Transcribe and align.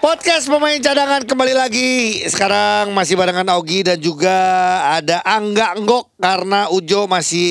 Podcast 0.00 0.48
pemain 0.48 0.80
cadangan 0.80 1.20
kembali 1.22 1.52
lagi. 1.52 2.24
Sekarang 2.24 2.88
masih 2.90 3.20
barengan 3.20 3.44
Augie 3.52 3.84
dan 3.84 4.00
juga 4.00 4.32
ada 4.96 5.20
Angga 5.20 5.76
Enggok 5.76 6.08
karena 6.16 6.72
Ujo 6.72 7.04
masih 7.04 7.48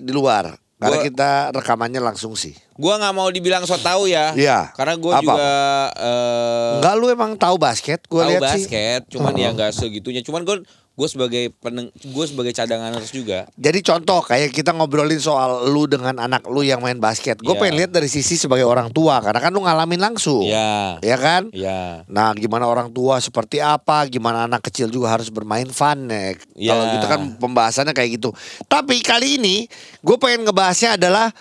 di 0.00 0.08
luar. 0.08 0.56
Karena 0.80 0.96
Gua- 0.96 1.04
kita 1.04 1.30
rekamannya 1.52 2.00
langsung 2.00 2.32
sih. 2.32 2.56
Gua 2.72 2.96
nggak 2.96 3.12
mau 3.12 3.28
dibilang 3.28 3.68
so 3.68 3.76
tau 3.76 4.08
ya. 4.08 4.32
Iya. 4.32 4.72
Karena 4.72 4.96
gua 4.96 5.20
Apa? 5.20 5.24
juga 5.28 5.52
eh, 5.92 6.72
Enggak 6.80 6.94
lu 6.96 7.06
emang 7.12 7.36
tahu 7.36 7.60
basket? 7.60 8.00
Gue 8.08 8.24
tahu 8.24 8.30
lihat 8.32 8.42
sih. 8.48 8.64
basket, 8.64 9.00
cuman 9.12 9.32
Oh. 9.32 9.36
ya 9.36 9.48
nggak 9.52 9.70
segitunya. 9.70 10.24
Cuman 10.24 10.40
gue 10.40 10.64
gue 11.00 11.08
sebagai 11.08 11.48
peneng, 11.64 11.88
gue 11.88 12.24
sebagai 12.28 12.52
cadanganers 12.52 13.08
juga. 13.08 13.48
Jadi 13.56 13.80
contoh 13.80 14.20
kayak 14.20 14.52
kita 14.52 14.76
ngobrolin 14.76 15.16
soal 15.16 15.72
lu 15.72 15.88
dengan 15.88 16.12
anak 16.20 16.44
lu 16.44 16.60
yang 16.60 16.84
main 16.84 17.00
basket. 17.00 17.40
Gue 17.40 17.56
Iya. 17.56 17.60
pengen 17.64 17.74
lihat 17.80 17.90
dari 17.96 18.04
sisi 18.04 18.36
sebagai 18.36 18.68
orang 18.68 18.92
tua 18.92 19.24
karena 19.24 19.40
kan 19.40 19.48
lu 19.48 19.64
ngalamin 19.64 19.96
langsung. 19.96 20.44
Iya. 20.44 21.00
Ya 21.00 21.16
kan? 21.16 21.48
Iya. 21.56 22.04
Nah, 22.04 22.36
gimana 22.36 22.68
orang 22.68 22.92
tua 22.92 23.16
seperti 23.16 23.64
apa, 23.64 24.04
gimana 24.12 24.44
anak 24.44 24.60
kecil 24.68 24.92
juga 24.92 25.16
harus 25.16 25.32
bermain 25.32 25.72
fun 25.72 26.12
ya. 26.12 26.36
Ya. 26.52 26.76
Kalau 26.76 26.84
gitu 26.92 27.06
kan 27.08 27.20
pembahasannya 27.40 27.96
kayak 27.96 28.20
gitu. 28.20 28.36
Tapi 28.68 29.00
kali 29.00 29.40
ini 29.40 29.64
gue 30.04 30.16
pengen 30.20 30.44
ngebahasnya 30.44 31.00
adalah 31.00 31.32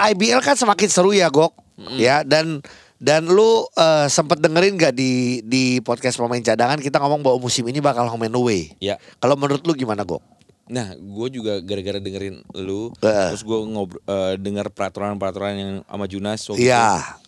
IBL 0.00 0.40
kan 0.40 0.56
semakin 0.56 0.88
seru 0.88 1.12
ya, 1.12 1.28
Gok. 1.28 1.52
Ya, 1.98 2.24
dan 2.24 2.64
dan 3.04 3.28
lu 3.28 3.68
eh, 3.76 4.08
sempet 4.08 4.40
dengerin 4.40 4.80
gak 4.80 4.96
di 4.96 5.44
di 5.44 5.84
podcast 5.84 6.16
pemain 6.16 6.40
cadangan 6.40 6.80
kita 6.80 6.96
ngomong 6.96 7.20
bahwa 7.20 7.36
musim 7.36 7.68
ini 7.68 7.84
bakal 7.84 8.08
home 8.08 8.24
and 8.24 8.32
away. 8.32 8.72
Ya. 8.80 8.96
Kalau 9.20 9.36
menurut 9.36 9.60
lu 9.60 9.76
gimana, 9.76 10.08
Gok? 10.08 10.24
Nah, 10.72 10.96
gue 10.96 11.28
juga 11.28 11.60
gara-gara 11.60 12.00
dengerin 12.00 12.40
lu, 12.56 12.88
Heeh. 13.04 13.28
terus 13.36 13.44
gue 13.44 13.58
ngobrol 13.68 14.00
eh, 14.08 14.40
dengar 14.40 14.72
peraturan-peraturan 14.72 15.52
yang 15.52 15.72
sama 15.84 16.08
Junas. 16.08 16.40
waktu. 16.48 16.64
Iya. 16.64 17.20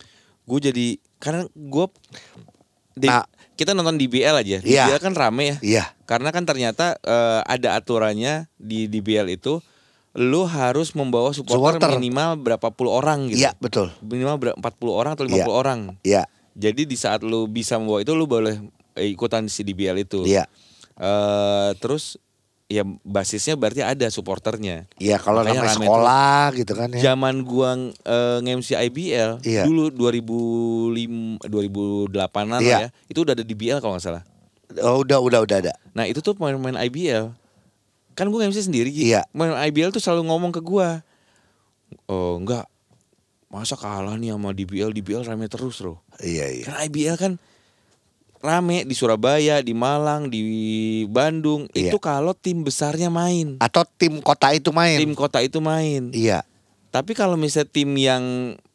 Gue 0.49 0.57
jadi 0.57 0.87
karena 1.21 1.45
gue 1.45 1.85
Nah. 2.97 3.29
kita 3.53 3.77
nonton 3.77 4.01
DBL 4.01 4.41
aja. 4.41 4.57
Iya. 4.65 4.89
DBL 4.89 5.01
kan 5.05 5.13
rame 5.13 5.43
ya. 5.45 5.57
Iya. 5.61 5.85
Karena 6.09 6.33
kan 6.33 6.49
ternyata 6.49 6.97
eh, 6.97 7.41
ada 7.45 7.77
aturannya 7.77 8.49
di 8.57 8.89
DBL 8.89 9.37
itu 9.37 9.61
lu 10.17 10.43
harus 10.43 10.91
membawa 10.91 11.29
supporter, 11.29 11.77
Supporter. 11.77 11.89
minimal 11.93 12.35
berapa 12.35 12.67
puluh 12.67 12.89
orang 12.91 13.29
gitu. 13.29 13.37
Iya, 13.39 13.53
betul. 13.55 13.93
Minimal 14.01 14.35
ber- 14.35 14.57
40 14.57 14.89
orang 14.91 15.11
atau 15.13 15.23
50 15.23 15.37
Iya. 15.37 15.45
orang. 15.47 15.79
Iya. 16.01 16.23
Jadi 16.51 16.81
di 16.83 16.97
saat 16.97 17.21
lu 17.21 17.45
bisa 17.45 17.77
membawa 17.77 18.01
itu 18.01 18.11
lu 18.11 18.25
boleh 18.25 18.57
eh, 18.93 19.07
ikutan 19.07 19.45
si 19.45 19.61
DBL 19.61 20.01
itu. 20.01 20.25
Iya. 20.25 20.49
Eh, 20.97 21.69
terus 21.77 22.17
ya 22.67 22.81
basisnya 22.99 23.53
berarti 23.53 23.79
ada 23.79 24.09
supporternya. 24.09 24.89
Iya, 24.97 25.21
kalau 25.21 25.39
namanya 25.39 25.69
sekolah 25.71 26.49
gitu 26.51 26.73
kan 26.73 26.89
ya. 26.89 27.13
Zaman 27.13 27.45
gua 27.45 27.77
eh, 27.77 28.37
nge-MC 28.41 28.73
IBL 28.89 29.31
Iya. 29.45 29.63
dulu 29.63 29.93
2005 29.93 31.45
2008-an 31.45 32.59
Iya. 32.59 32.77
ya. 32.79 32.89
Itu 33.05 33.21
udah 33.21 33.33
ada 33.33 33.45
DBL 33.45 33.77
kalau 33.77 33.95
nggak 33.95 34.03
salah. 34.03 34.23
Oh, 34.81 34.99
udah, 34.99 35.21
udah, 35.21 35.39
udah 35.41 35.57
ada. 35.61 35.73
Nah 35.93 36.03
itu 36.03 36.19
tuh 36.19 36.33
pemain-pemain 36.33 36.75
IBL 36.83 37.31
Kan 38.17 38.27
gue 38.27 38.41
MC 38.41 38.65
sendiri 38.65 38.89
Gi. 38.89 39.13
Iya. 39.13 39.21
Pemain 39.29 39.53
IBL 39.63 39.93
tuh 39.93 40.01
selalu 40.01 40.25
ngomong 40.25 40.49
ke 40.49 40.59
gue 40.59 40.89
Oh 42.09 42.35
enggak 42.35 42.65
Masa 43.47 43.77
kalah 43.77 44.17
nih 44.17 44.33
sama 44.33 44.51
DBL 44.51 44.91
DBL 44.91 45.23
rame 45.23 45.45
terus 45.45 45.79
loh 45.79 46.01
Iya, 46.17 46.49
iya. 46.51 46.63
Karena 46.65 46.81
IBL 46.83 47.15
kan 47.15 47.33
Rame 48.37 48.83
di 48.83 48.91
Surabaya 48.91 49.61
Di 49.61 49.71
Malang 49.71 50.27
Di 50.27 50.41
Bandung 51.05 51.69
Iya. 51.71 51.89
Itu 51.89 51.97
kalau 51.97 52.33
tim 52.33 52.61
besarnya 52.61 53.07
main 53.07 53.55
Atau 53.57 53.85
tim 53.87 54.19
kota 54.19 54.51
itu 54.51 54.69
main. 54.71 54.97
Tim 54.97 55.13
kota 55.13 55.39
itu 55.39 55.57
main 55.57 56.09
Iya. 56.09 56.41
Tapi 56.87 57.13
kalau 57.13 57.37
misalnya 57.37 57.69
tim 57.69 57.93
yang 57.93 58.23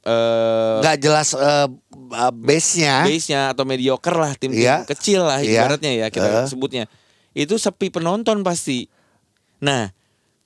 eh 0.02 0.76
nggak 0.78 0.98
jelas 0.98 1.30
eh, 1.32 1.66
eh, 2.12 2.32
base-nya. 2.34 3.06
base-nya 3.06 3.40
atau 3.50 3.62
mediocre 3.62 4.14
lah 4.14 4.34
tim-tim 4.34 4.62
Iya. 4.62 4.82
kecil 4.82 5.22
lah 5.22 5.38
Iya. 5.38 5.62
ibaratnya 5.62 5.92
ya 5.92 6.06
kita 6.10 6.42
Eh. 6.42 6.46
sebutnya 6.46 6.84
itu 7.32 7.54
sepi 7.54 7.86
penonton 7.88 8.42
pasti 8.42 8.90
nah 9.62 9.94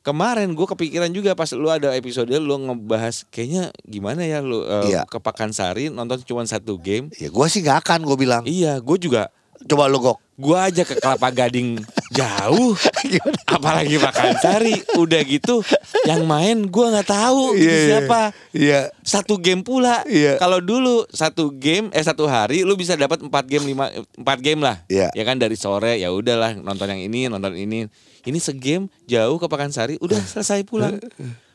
kemarin 0.05 0.53
gue 0.53 0.67
kepikiran 0.69 1.11
juga 1.11 1.33
pas 1.33 1.51
lu 1.51 1.67
ada 1.67 1.91
episode 1.91 2.31
lu 2.31 2.55
ngebahas 2.61 3.27
kayaknya 3.27 3.75
gimana 3.83 4.23
ya 4.23 4.39
lu 4.39 4.63
eh, 4.63 4.93
Iya. 4.93 5.03
ke 5.03 5.19
Pakansari 5.19 5.89
nonton 5.89 6.23
cuma 6.23 6.45
satu 6.45 6.77
game 6.77 7.11
Ya 7.17 7.27
gua 7.27 7.49
sih 7.49 7.59
nggak 7.59 7.83
akan 7.83 8.01
gue 8.05 8.17
bilang. 8.17 8.43
iya 8.45 8.79
gue 8.79 8.97
juga 8.97 9.33
Coba 9.65 9.89
lu 9.89 9.99
gok. 9.99 10.21
gue 10.37 10.53
aja 10.53 10.85
ke 10.85 11.01
Kelapa 11.01 11.33
Gading 11.33 11.81
jauh 12.13 12.77
apalagi 13.57 13.97
Pakansari 13.97 14.85
udah 14.95 15.25
gitu 15.25 15.65
yang 16.05 16.29
main 16.29 16.61
gue 16.61 16.87
nggak 16.87 17.09
tahu 17.09 17.57
gitu 17.57 17.65
Iya, 17.65 17.73
iya. 17.73 17.87
siapa 17.89 18.21
Iya. 18.53 18.81
satu 19.01 19.41
game 19.41 19.65
pula. 19.65 20.05
Iya. 20.05 20.37
Kalau 20.37 20.61
dulu 20.61 21.09
satu 21.09 21.49
game 21.51 21.89
eh 21.91 22.05
satu 22.05 22.29
hari 22.29 22.69
lu 22.69 22.77
bisa 22.77 22.93
dapat 22.95 23.25
empat 23.25 23.49
game 23.49 23.65
lima 23.67 23.89
empat 24.13 24.39
game 24.39 24.61
lah. 24.61 24.85
Iya. 24.87 25.09
Ya 25.11 25.25
kan 25.25 25.41
dari 25.41 25.57
sore 25.57 25.97
ya 25.97 26.13
udahlah 26.13 26.53
nonton 26.53 26.85
yang 26.87 27.01
ini 27.01 27.27
nonton 27.27 27.57
ini. 27.57 27.89
Ini 28.23 28.37
segame 28.37 28.93
jauh 29.09 29.41
ke 29.41 29.47
Pakansari 29.47 29.97
udah 29.99 30.21
selesai 30.21 30.69
pulang. 30.69 31.01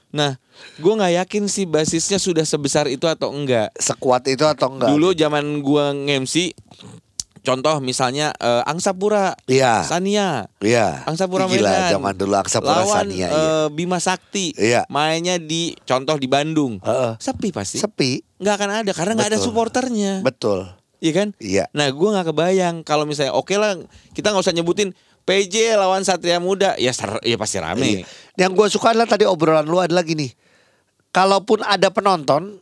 Nah, 0.09 0.35
gua 0.75 0.97
nggak 0.97 1.23
yakin 1.23 1.43
sih 1.45 1.63
basisnya 1.63 2.17
sudah 2.17 2.43
sebesar 2.43 2.87
itu 2.87 3.05
atau 3.05 3.29
enggak. 3.29 3.71
Sekuat 3.75 4.25
itu 4.25 4.43
atau 4.43 4.73
enggak? 4.73 4.89
Dulu 4.89 5.13
zaman 5.13 5.61
gua 5.61 5.93
nge-MC 5.93 6.51
contoh 7.41 7.77
misalnya 7.79 8.31
eh, 8.35 8.63
Angsa 8.63 8.91
Pura, 8.91 9.33
Iya. 9.45 9.81
Sania, 9.81 10.45
Iya. 10.57 11.01
Angsa 11.03 11.25
Pura 11.25 11.45
Gila, 11.45 11.65
Medan. 11.65 11.91
zaman 11.91 12.13
dulu 12.13 12.33
Angsa 12.35 12.59
Pura 12.59 12.81
lawan 12.81 13.09
Sania, 13.09 13.17
iya. 13.17 13.29
eh, 13.29 13.67
Bima 13.69 13.97
Sakti. 13.97 14.53
Iya. 14.53 14.85
Mainnya 14.87 15.35
di 15.35 15.73
contoh 15.81 16.15
di 16.15 16.25
Bandung. 16.25 16.77
Heeh. 16.79 17.17
Sepi 17.17 17.49
pasti 17.49 17.77
Sepi. 17.77 18.21
nggak 18.37 18.55
akan 18.55 18.69
ada 18.79 18.91
karena 18.91 19.13
nggak 19.15 19.29
ada 19.29 19.39
supporternya, 19.39 20.21
Betul. 20.21 20.65
iya 20.97 21.11
kan? 21.11 21.27
Iya. 21.37 21.65
Nah, 21.71 21.87
gue 21.87 22.09
nggak 22.09 22.27
kebayang 22.27 22.75
kalau 22.81 23.05
misalnya 23.05 23.31
oke 23.31 23.53
lah 23.53 23.77
kita 24.11 24.29
nggak 24.29 24.41
usah 24.41 24.53
nyebutin 24.53 24.93
PJ 25.21 25.77
lawan 25.77 26.01
Satria 26.01 26.37
Muda, 26.37 26.73
ya 26.75 26.89
ser- 26.89 27.21
ya 27.21 27.37
pasti 27.37 27.57
rame. 27.57 27.85
Iya. 27.85 28.05
Yang 28.39 28.51
gue 28.53 28.67
suka 28.71 28.89
adalah 28.89 29.05
tadi 29.05 29.25
obrolan 29.25 29.63
lu 29.63 29.77
adalah 29.77 30.01
gini. 30.01 30.33
Kalaupun 31.09 31.61
ada 31.61 31.91
penonton, 31.91 32.57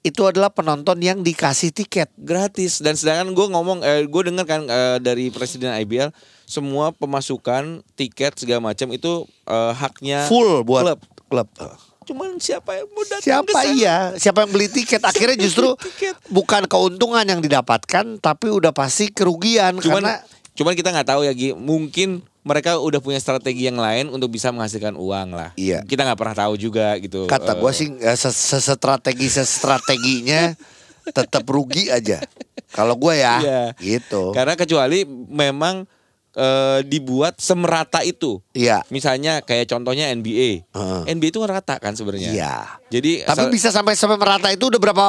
itu 0.00 0.24
adalah 0.24 0.48
penonton 0.48 0.96
yang 0.98 1.20
dikasih 1.20 1.70
tiket. 1.70 2.08
Gratis 2.16 2.80
dan 2.80 2.96
sedangkan 2.96 3.36
gue 3.36 3.46
ngomong, 3.52 3.78
eh, 3.84 4.08
gue 4.08 4.22
dengar 4.32 4.48
kan 4.48 4.64
eh, 4.64 4.96
dari 4.96 5.28
presiden 5.28 5.76
IBL 5.76 6.08
semua 6.48 6.90
pemasukan 6.90 7.84
tiket 7.94 8.40
segala 8.40 8.72
macam 8.72 8.88
itu 8.90 9.28
eh, 9.44 9.72
haknya 9.76 10.24
Full 10.26 10.64
buat 10.64 10.96
klub. 10.96 11.00
klub. 11.28 11.48
Cuman 12.00 12.40
siapa 12.40 12.74
yang 12.74 12.88
mau 12.90 13.04
datang 13.06 13.22
Siapa 13.22 13.52
sana? 13.54 13.70
iya? 13.70 13.96
Siapa 14.16 14.42
yang 14.42 14.50
beli 14.50 14.66
tiket? 14.66 15.04
Akhirnya 15.04 15.36
justru 15.36 15.76
tiket? 15.76 16.16
bukan 16.32 16.64
keuntungan 16.64 17.22
yang 17.22 17.44
didapatkan, 17.44 18.18
tapi 18.18 18.48
udah 18.50 18.72
pasti 18.72 19.12
kerugian 19.12 19.78
Cuman 19.78 20.00
karena 20.02 20.14
cuman 20.56 20.72
kita 20.74 20.90
nggak 20.90 21.08
tahu 21.08 21.22
ya 21.28 21.32
Gi, 21.36 21.52
mungkin 21.54 22.24
mereka 22.40 22.80
udah 22.80 22.98
punya 22.98 23.20
strategi 23.20 23.68
yang 23.68 23.76
lain 23.76 24.08
untuk 24.08 24.32
bisa 24.32 24.48
menghasilkan 24.48 24.96
uang 24.96 25.36
lah. 25.36 25.50
Iya. 25.54 25.84
Kita 25.84 26.08
nggak 26.08 26.16
pernah 26.16 26.36
tahu 26.36 26.54
juga 26.56 26.96
gitu. 26.96 27.28
kata 27.28 27.52
Eh, 27.52 27.58
gue 27.60 27.72
sih 27.72 27.88
eh, 28.00 28.16
ses- 28.16 28.64
strategi 28.64 29.28
strateginya 29.28 30.56
tetap 31.16 31.44
rugi 31.44 31.88
aja. 31.88 32.20
Kalau 32.70 32.94
gue 32.96 33.18
ya, 33.18 33.36
Iya. 33.42 33.62
gitu. 33.76 34.32
Karena 34.32 34.56
kecuali 34.56 35.02
memang 35.08 35.84
eh, 36.30 36.80
dibuat 36.86 37.36
semerata 37.42 38.00
itu. 38.06 38.38
Iya. 38.54 38.86
Misalnya 38.88 39.42
kayak 39.42 39.66
contohnya 39.66 40.08
NBA. 40.14 40.70
Heeh. 40.70 41.00
NBA 41.10 41.34
itu 41.34 41.42
kan 41.42 41.50
rata 41.50 41.76
kan 41.76 41.92
sebenarnya. 41.92 42.30
Iya. 42.30 42.54
Jadi 42.88 43.26
Tapi 43.26 43.50
bisa 43.50 43.68
sampai 43.68 43.98
sampai 43.98 44.16
merata 44.16 44.48
itu 44.48 44.70
udah 44.70 44.78
berapa 44.78 45.04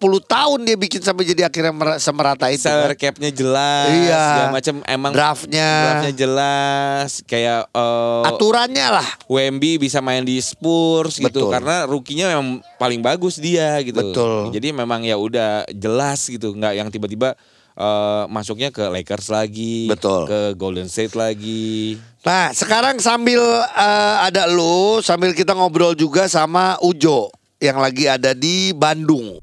tahun 0.00 0.62
dia 0.62 0.74
bikin 0.74 1.02
sampai 1.02 1.26
jadi 1.26 1.42
akhirnya 1.44 1.74
mer- 1.74 1.98
semerata 1.98 2.46
itu. 2.48 2.62
salary 2.62 2.94
kan. 2.94 3.10
cap-nya 3.10 3.30
jelas, 3.30 3.90
Iya. 3.90 4.22
segala 4.22 4.50
macam 4.52 4.74
emang 4.86 5.12
Draftnya. 5.12 5.68
draftnya 5.82 6.14
jelas, 6.14 7.08
kayak 7.22 7.66
eh, 7.68 8.22
Aturannya 8.24 8.86
lah. 8.92 9.08
Wemby 9.26 9.76
bisa 9.76 9.98
main 9.98 10.22
di 10.22 10.38
Spurs 10.38 11.18
gitu 11.18 11.26
Betul. 11.26 11.50
karena 11.50 11.82
rukinya 11.84 12.30
memang 12.30 12.48
paling 12.76 12.98
bagus 12.98 13.36
dia 13.36 13.82
gitu. 13.82 13.98
Betul. 13.98 14.50
Jadi 14.50 14.70
memang 14.70 15.02
ya 15.02 15.14
udah 15.14 15.66
jelas 15.68 16.24
gitu, 16.24 16.54
nggak 16.54 16.74
yang 16.74 16.88
tiba-tiba 16.88 17.34
eh, 17.74 18.24
masuknya 18.26 18.70
ke 18.70 18.82
Lakers 18.84 19.28
lagi, 19.28 19.86
Betul. 19.86 20.26
ke 20.26 20.54
Golden 20.54 20.86
State 20.86 21.14
lagi. 21.14 21.94
Nah, 22.22 22.50
sekarang 22.50 22.98
sambil 22.98 23.38
eh, 23.68 24.16
ada 24.20 24.46
lu, 24.46 24.98
sambil 24.98 25.30
kita 25.30 25.54
ngobrol 25.54 25.94
juga 25.94 26.26
sama 26.26 26.74
Ujo 26.78 27.30
yang 27.58 27.78
lagi 27.78 28.06
ada 28.06 28.30
di 28.30 28.70
Bandung. 28.70 29.38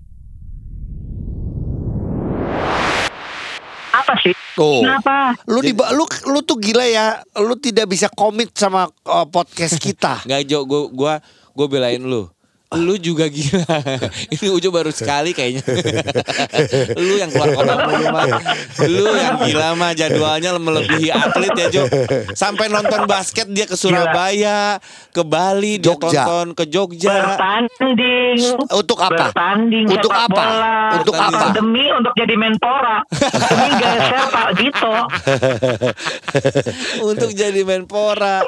Sih. 4.21 4.35
Tuh. 4.55 4.83
Kenapa? 4.83 5.35
Lu 5.47 5.59
di 5.63 5.71
lu 5.71 6.05
lu 6.05 6.39
tuh 6.43 6.57
gila 6.59 6.85
ya. 6.85 7.19
Lu 7.39 7.55
tidak 7.59 7.89
bisa 7.91 8.11
komit 8.11 8.51
sama 8.55 8.87
uh, 9.07 9.27
podcast 9.27 9.79
kita. 9.79 10.21
Nggak 10.27 10.41
Jo, 10.47 10.63
gua 10.67 10.81
gua 10.91 11.13
gua 11.55 11.67
belain 11.67 12.03
lu. 12.03 12.27
Lu 12.73 12.97
juga 12.97 13.29
gila. 13.29 13.77
Ini 14.33 14.47
Ujo 14.49 14.73
baru 14.73 14.89
sekali 14.89 15.37
kayaknya. 15.37 15.61
lu 17.05 17.21
yang 17.21 17.29
keluar 17.29 17.53
kota 17.53 17.73
mulu 17.85 18.05
mah. 18.09 18.25
Lu 18.89 19.13
yang 19.13 19.37
gila 19.45 19.77
mah 19.77 19.93
jadwalnya 19.93 20.57
melebihi 20.57 21.13
atlet 21.13 21.53
ya 21.53 21.67
Jo. 21.69 21.83
Sampai 22.33 22.73
nonton 22.73 23.05
basket 23.05 23.45
dia 23.53 23.69
ke 23.69 23.77
Surabaya, 23.77 24.81
ke 25.13 25.21
Bali, 25.21 25.77
dia 25.77 25.93
Jogja. 25.93 26.25
tonton 26.25 26.57
ke 26.57 26.63
Jogja. 26.65 27.37
Bertanding. 27.37 28.57
Untuk 28.73 28.97
apa? 28.97 29.29
Bertanding 29.29 29.85
Untuk 29.85 30.11
sepak 30.11 30.25
apa? 30.25 30.41
bola. 30.41 30.77
Untuk 30.97 31.15
apa? 31.15 31.45
Demi 31.53 31.85
untuk 31.93 32.13
jadi 32.17 32.33
menpora. 32.33 32.97
Demi 33.13 33.69
geser 33.77 34.25
Pak 34.33 34.49
Dito. 34.57 34.93
Untuk 37.11 37.29
jadi 37.31 37.61
Menpora. 37.61 38.41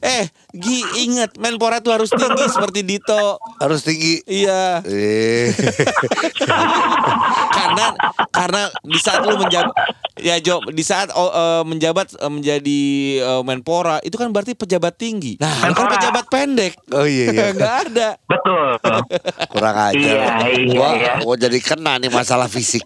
Eh, 0.00 0.24
Gi 0.56 1.04
ingat 1.04 1.36
Menpora 1.36 1.84
tuh 1.84 1.92
harus 1.92 2.08
tinggi 2.08 2.48
seperti 2.48 2.80
Dito. 2.80 3.36
Harus 3.60 3.84
tinggi. 3.84 4.24
Iya. 4.24 4.80
Eh. 4.88 5.52
karena 7.60 7.86
karena 8.32 8.62
di 8.80 8.98
saat 8.98 9.20
lu 9.28 9.36
menjabat 9.36 9.76
ya 10.16 10.40
Jo 10.40 10.64
di 10.72 10.80
saat 10.80 11.12
eh, 11.12 11.62
menjabat 11.68 12.16
eh, 12.16 12.32
menjadi 12.32 12.80
eh, 13.20 13.42
Menpora 13.44 14.00
itu 14.00 14.16
kan 14.16 14.32
berarti 14.32 14.56
pejabat 14.56 14.96
tinggi. 14.96 15.36
Nah, 15.36 15.68
kan 15.68 15.76
Menpora. 15.76 15.92
pejabat 16.00 16.24
pendek. 16.32 16.72
Oh 16.96 17.04
iya 17.04 17.36
iya. 17.36 17.52
Nggak 17.56 17.74
ada. 17.88 18.08
Betul. 18.24 18.68
Kurang 19.52 19.76
ajar. 19.92 20.00
Iya, 20.00 20.24
iya, 20.48 20.72
gua, 20.72 20.88
iya. 20.96 21.12
gua 21.20 21.36
jadi 21.36 21.58
kena 21.60 22.00
nih 22.00 22.08
masalah 22.08 22.48
fisik. 22.48 22.80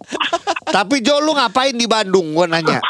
Tapi 0.67 0.99
Jo 0.99 1.23
lu 1.23 1.31
ngapain 1.31 1.71
di 1.71 1.87
Bandung? 1.87 2.35
Gua 2.35 2.43
nanya. 2.43 2.83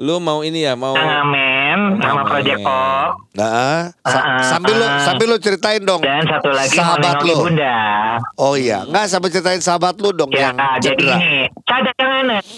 Lu 0.00 0.16
mau 0.16 0.40
ini 0.40 0.64
ya, 0.64 0.80
mau 0.80 0.96
Amin. 0.96 1.59
Sama 1.96 2.22
Project 2.22 2.60
Pop. 2.60 3.10
Nah, 3.32 3.90
sa- 4.02 4.24
Ah, 4.30 4.42
sambil 4.42 4.74
lu 4.74 4.82
ah. 4.82 5.00
sambil 5.00 5.26
lu 5.26 5.36
ceritain 5.36 5.80
dong. 5.80 6.00
Dan 6.00 6.22
satu 6.22 6.50
lagi 6.50 6.72
sahabat 6.72 7.20
lu. 7.22 7.36
Bunda. 7.42 7.78
Oh 8.36 8.54
iya, 8.54 8.82
nggak 8.82 9.04
sambil 9.06 9.28
ceritain 9.28 9.58
sahabat 9.58 9.94
lu 9.96 10.10
dong 10.10 10.30
Ya, 10.30 10.48
yang 10.48 10.56
jadi 10.78 10.96
cedera. 10.96 11.16
ini 11.16 11.34
cadanganers 11.62 12.48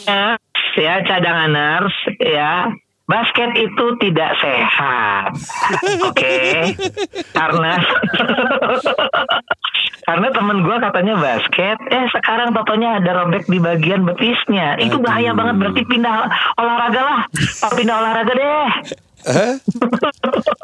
ya 0.75 0.95
cadanganers 1.03 1.97
ya 2.19 2.53
basket 3.13 3.53
itu 3.61 3.87
tidak 4.01 4.31
sehat, 4.41 5.37
oke? 6.01 6.37
Karena 7.37 7.77
karena 10.09 10.29
temen 10.33 10.65
gue 10.65 10.77
katanya 10.81 11.15
basket, 11.21 11.77
eh 11.93 12.07
sekarang 12.17 12.57
totonya 12.57 12.97
ada 12.97 13.21
robek 13.21 13.45
di 13.53 13.61
bagian 13.61 14.09
betisnya. 14.09 14.81
Itu 14.81 14.97
bahaya 14.97 15.37
banget 15.37 15.61
berarti 15.61 15.83
pindah 15.85 16.25
olahraga 16.57 17.01
lah, 17.05 17.21
Oh, 17.69 17.73
pindah 17.77 17.97
olahraga 18.01 18.33
deh. 18.33 18.69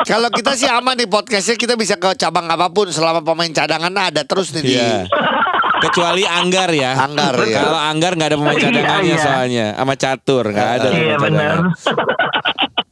Kalau 0.02 0.28
kita 0.34 0.58
sih 0.58 0.66
aman 0.66 0.98
di 0.98 1.06
podcastnya 1.06 1.54
kita 1.54 1.78
bisa 1.78 1.94
ke 1.94 2.10
cabang 2.18 2.50
apa 2.50 2.66
pun 2.72 2.90
selama 2.90 3.22
pemain 3.22 3.52
cadangan 3.54 3.92
ada 3.94 4.26
terus 4.26 4.50
nih 4.56 4.62
di 4.64 4.74
Iya. 4.74 5.06
Kecuali 5.78 6.26
Anggar 6.26 6.74
ya. 6.74 6.98
Anggar, 6.98 7.38
ya. 7.46 7.62
Kalau 7.62 7.78
Anggar 7.78 8.18
nggak 8.18 8.28
ada 8.34 8.38
pemain 8.40 8.58
Iya, 8.58 8.66
cadangannya 8.66 9.14
iya. 9.14 9.22
soalnya, 9.22 9.66
sama 9.78 9.94
catur 9.94 10.44
nggak 10.50 10.70
ada. 10.74 10.88
Iya 10.90 11.16
benar. 11.22 11.54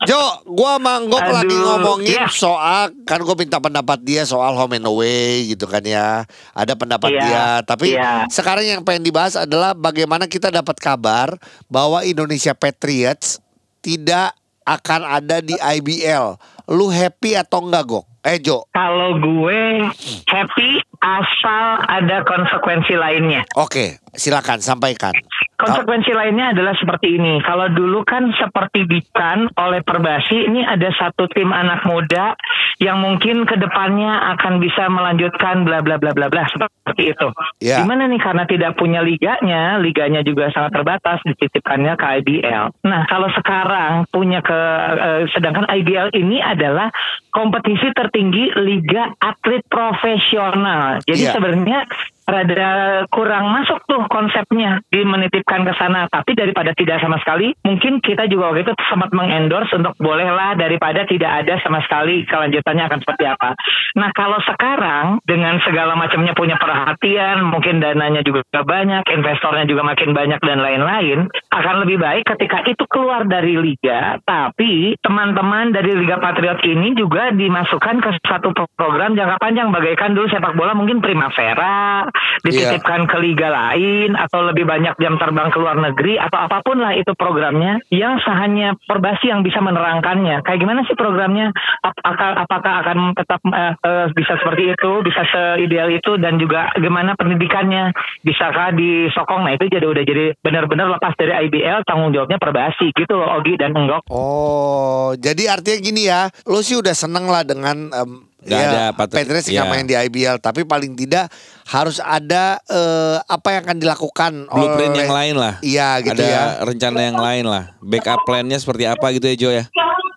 Jo, 0.06 0.22
gua 0.46 0.78
manggok 0.78 1.20
Aduh, 1.20 1.34
lagi 1.34 1.56
ngomongin 1.58 2.22
iya. 2.22 2.30
soal 2.30 2.94
kan 3.02 3.20
gua 3.26 3.34
minta 3.34 3.58
pendapat 3.58 3.98
dia 4.06 4.22
soal 4.22 4.54
home 4.54 4.78
and 4.78 4.86
away 4.86 5.50
gitu 5.50 5.66
kan 5.66 5.82
ya. 5.82 6.22
Ada 6.54 6.78
pendapat 6.78 7.10
Iya, 7.10 7.22
dia, 7.22 7.46
tapi 7.66 7.98
iya. 7.98 8.24
sekarang 8.30 8.64
yang 8.64 8.82
pengen 8.86 9.02
dibahas 9.02 9.34
adalah 9.34 9.74
bagaimana 9.74 10.30
kita 10.30 10.48
dapat 10.48 10.78
kabar 10.78 11.34
bahwa 11.66 12.06
Indonesia 12.06 12.54
Patriots 12.54 13.42
tidak 13.82 14.34
akan 14.66 15.06
ada 15.06 15.38
di 15.38 15.54
IBL. 15.54 16.38
Lu 16.74 16.90
happy 16.90 17.38
atau 17.38 17.62
enggak, 17.62 17.86
Gok? 17.86 18.04
Eh, 18.26 18.42
Jo. 18.42 18.66
Kalau 18.74 19.14
gue 19.22 19.86
happy 20.26 20.82
asal 21.00 21.82
ada 21.86 22.22
konsekuensi 22.26 22.94
lainnya. 22.98 23.42
Oke, 23.56 24.00
silakan 24.14 24.60
sampaikan. 24.60 25.12
Konsekuensi 25.56 26.12
lainnya 26.12 26.52
adalah 26.52 26.76
seperti 26.76 27.16
ini. 27.16 27.40
Kalau 27.40 27.72
dulu 27.72 28.04
kan 28.04 28.28
seperti 28.36 28.84
dikan 28.84 29.48
oleh 29.56 29.80
Perbasi, 29.80 30.52
ini 30.52 30.60
ada 30.60 30.92
satu 30.92 31.24
tim 31.32 31.48
anak 31.48 31.88
muda 31.88 32.36
yang 32.76 33.00
mungkin 33.00 33.48
ke 33.48 33.56
depannya 33.56 34.36
akan 34.36 34.60
bisa 34.60 34.84
melanjutkan 34.92 35.64
bla 35.64 35.80
bla 35.80 35.96
bla 35.96 36.12
bla 36.12 36.28
bla 36.28 36.44
seperti 36.52 36.75
itu. 36.94 37.28
Ya. 37.58 37.82
Gimana 37.82 38.06
nih 38.06 38.20
karena 38.22 38.44
tidak 38.46 38.78
punya 38.78 39.02
liganya, 39.02 39.82
liganya 39.82 40.22
juga 40.22 40.52
sangat 40.54 40.78
terbatas 40.78 41.18
dititipkannya 41.26 41.98
ke 41.98 42.06
IBL. 42.22 42.64
Nah 42.86 43.02
kalau 43.10 43.26
sekarang 43.34 44.06
punya 44.14 44.38
ke, 44.44 44.60
eh, 44.94 45.22
sedangkan 45.34 45.66
IBL 45.66 46.14
ini 46.14 46.38
adalah 46.38 46.94
kompetisi 47.34 47.90
tertinggi 47.90 48.54
liga 48.62 49.10
atlet 49.18 49.66
profesional. 49.66 51.02
Jadi 51.02 51.24
Iya. 51.26 51.32
sebenarnya 51.34 51.80
rada 52.26 53.02
kurang 53.08 53.54
masuk 53.54 53.80
tuh 53.86 54.02
konsepnya 54.10 54.82
di 54.90 55.06
menitipkan 55.06 55.62
ke 55.62 55.72
sana. 55.78 56.10
Tapi 56.10 56.34
daripada 56.34 56.74
tidak 56.74 56.98
sama 57.00 57.16
sekali 57.22 57.54
mungkin 57.62 58.02
kita 58.02 58.26
juga 58.26 58.52
waktu 58.52 58.66
itu 58.66 58.72
sempat 58.90 59.14
mengendorse 59.14 59.72
untuk 59.78 59.94
bolehlah 59.96 60.58
daripada 60.58 61.06
tidak 61.06 61.46
ada 61.46 61.54
sama 61.62 61.80
sekali 61.86 62.26
kelanjutannya 62.26 62.84
akan 62.90 62.98
seperti 63.00 63.24
apa. 63.30 63.54
Nah 63.96 64.10
kalau 64.12 64.42
sekarang 64.42 65.22
dengan 65.24 65.62
segala 65.62 65.94
macamnya 65.94 66.34
punya 66.34 66.58
perhatian 66.58 67.46
mungkin 67.46 67.78
dananya 67.78 68.26
juga 68.26 68.42
banyak 68.52 69.06
investornya 69.06 69.64
juga 69.70 69.86
makin 69.86 70.10
banyak 70.12 70.40
dan 70.42 70.58
lain-lain 70.60 71.30
akan 71.54 71.74
lebih 71.86 72.02
baik 72.02 72.26
ketika 72.26 72.66
itu 72.66 72.84
keluar 72.90 73.24
dari 73.24 73.54
liga 73.56 74.18
tapi 74.26 74.98
teman-teman 75.00 75.70
dari 75.70 75.94
Liga 75.94 76.18
Patriot 76.18 76.58
ini 76.66 76.92
juga 76.98 77.30
dimasukkan 77.30 77.96
ke 78.02 78.10
satu 78.26 78.50
program 78.74 79.14
jangka 79.14 79.38
panjang. 79.38 79.70
Bagaikan 79.70 80.18
dulu 80.18 80.26
sepak 80.26 80.58
bola 80.58 80.74
mungkin 80.74 80.98
Primavera 80.98 82.08
dititipkan 82.44 83.08
ke 83.08 83.16
liga 83.22 83.48
lain 83.48 84.14
atau 84.14 84.46
lebih 84.46 84.68
banyak 84.68 84.94
jam 85.00 85.16
terbang 85.16 85.48
ke 85.50 85.58
luar 85.58 85.76
negeri 85.78 86.20
atau 86.20 86.38
apa 86.46 86.60
pun 86.62 86.78
lah 86.80 86.92
itu 86.94 87.12
programnya 87.16 87.80
yang 87.88 88.18
hanya 88.20 88.76
perbasi 88.84 89.30
yang 89.32 89.40
bisa 89.40 89.62
menerangkannya. 89.62 90.44
Kayak 90.44 90.60
gimana 90.60 90.80
sih 90.84 90.96
programnya? 90.98 91.50
Apakah 91.82 92.44
apakah 92.44 92.72
akan 92.84 92.98
tetap 93.16 93.40
eh, 93.50 93.74
eh, 93.74 94.06
bisa 94.12 94.34
seperti 94.40 94.74
itu 94.74 94.90
bisa 95.02 95.22
seideal 95.30 95.88
itu 95.92 96.18
dan 96.20 96.36
juga 96.36 96.70
gimana 96.76 97.16
pendidikannya? 97.16 97.92
Bisakah 98.22 98.76
disokong? 98.76 99.46
Nah 99.46 99.54
itu 99.56 99.70
jadi 99.70 99.86
udah 99.86 100.04
jadi 100.04 100.24
benar-benar 100.40 100.90
lepas 100.98 101.14
dari 101.16 101.32
IBL 101.48 101.86
tanggung 101.86 102.12
jawabnya 102.12 102.38
perbasi 102.40 102.92
gitu 102.92 103.14
loh 103.16 103.38
Ogi 103.40 103.58
dan 103.58 103.72
Enggok. 103.76 104.08
Oh, 104.08 105.12
jadi 105.18 105.58
artinya 105.58 105.78
gini 105.80 106.02
ya, 106.08 106.28
lu 106.48 106.60
sih 106.64 106.78
udah 106.78 106.94
seneng 106.96 107.28
lah 107.28 107.42
dengan 107.44 107.92
em, 107.92 108.10
Nggak 108.46 108.62
ya, 108.62 108.68
ada 108.70 108.84
Patri- 108.94 109.16
Patriots 109.26 109.48
nggak 109.50 109.66
iya. 109.66 109.72
main 109.74 109.86
di 109.86 109.94
IBL, 109.98 110.36
tapi 110.38 110.62
paling 110.62 110.94
tidak 110.94 111.26
harus 111.66 111.98
ada 111.98 112.62
eh, 112.70 113.18
apa 113.26 113.48
yang 113.58 113.62
akan 113.66 113.78
dilakukan 113.82 114.32
Blueprint 114.46 114.94
oleh 114.94 115.02
yang 115.02 115.14
lain 115.14 115.34
lah. 115.34 115.54
Iya 115.66 115.88
gitu 116.06 116.22
ada 116.22 116.26
ya. 116.26 116.44
rencana 116.62 117.00
yang 117.02 117.18
lain 117.18 117.44
lah. 117.50 117.64
Backup 117.82 118.22
plan-nya 118.22 118.58
seperti 118.62 118.86
apa 118.86 119.06
gitu 119.10 119.26
ya 119.26 119.36
Jo 119.36 119.50
ya? 119.50 119.64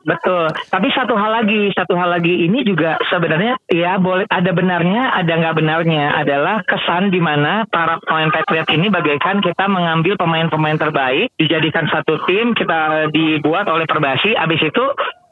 Betul. 0.09 0.49
Tapi 0.73 0.87
satu 0.95 1.13
hal 1.13 1.43
lagi, 1.43 1.69
satu 1.77 1.93
hal 1.93 2.09
lagi 2.09 2.47
ini 2.47 2.65
juga 2.65 2.97
sebenarnya 3.13 3.61
ya 3.69 4.01
boleh 4.01 4.25
ada 4.31 4.49
benarnya, 4.49 5.13
ada 5.13 5.33
nggak 5.37 5.57
benarnya 5.59 6.17
adalah 6.17 6.65
kesan 6.65 7.13
di 7.13 7.21
mana 7.21 7.67
para 7.69 8.01
pemain 8.01 8.33
Patriot 8.33 8.69
ini 8.73 8.89
bagaikan 8.89 9.43
kita 9.43 9.69
mengambil 9.69 10.17
pemain-pemain 10.17 10.81
terbaik, 10.81 11.29
dijadikan 11.37 11.85
satu 11.93 12.17
tim, 12.25 12.57
kita 12.57 13.11
dibuat 13.13 13.69
oleh 13.69 13.85
Perbasi, 13.85 14.33
abis 14.33 14.61
itu 14.65 14.85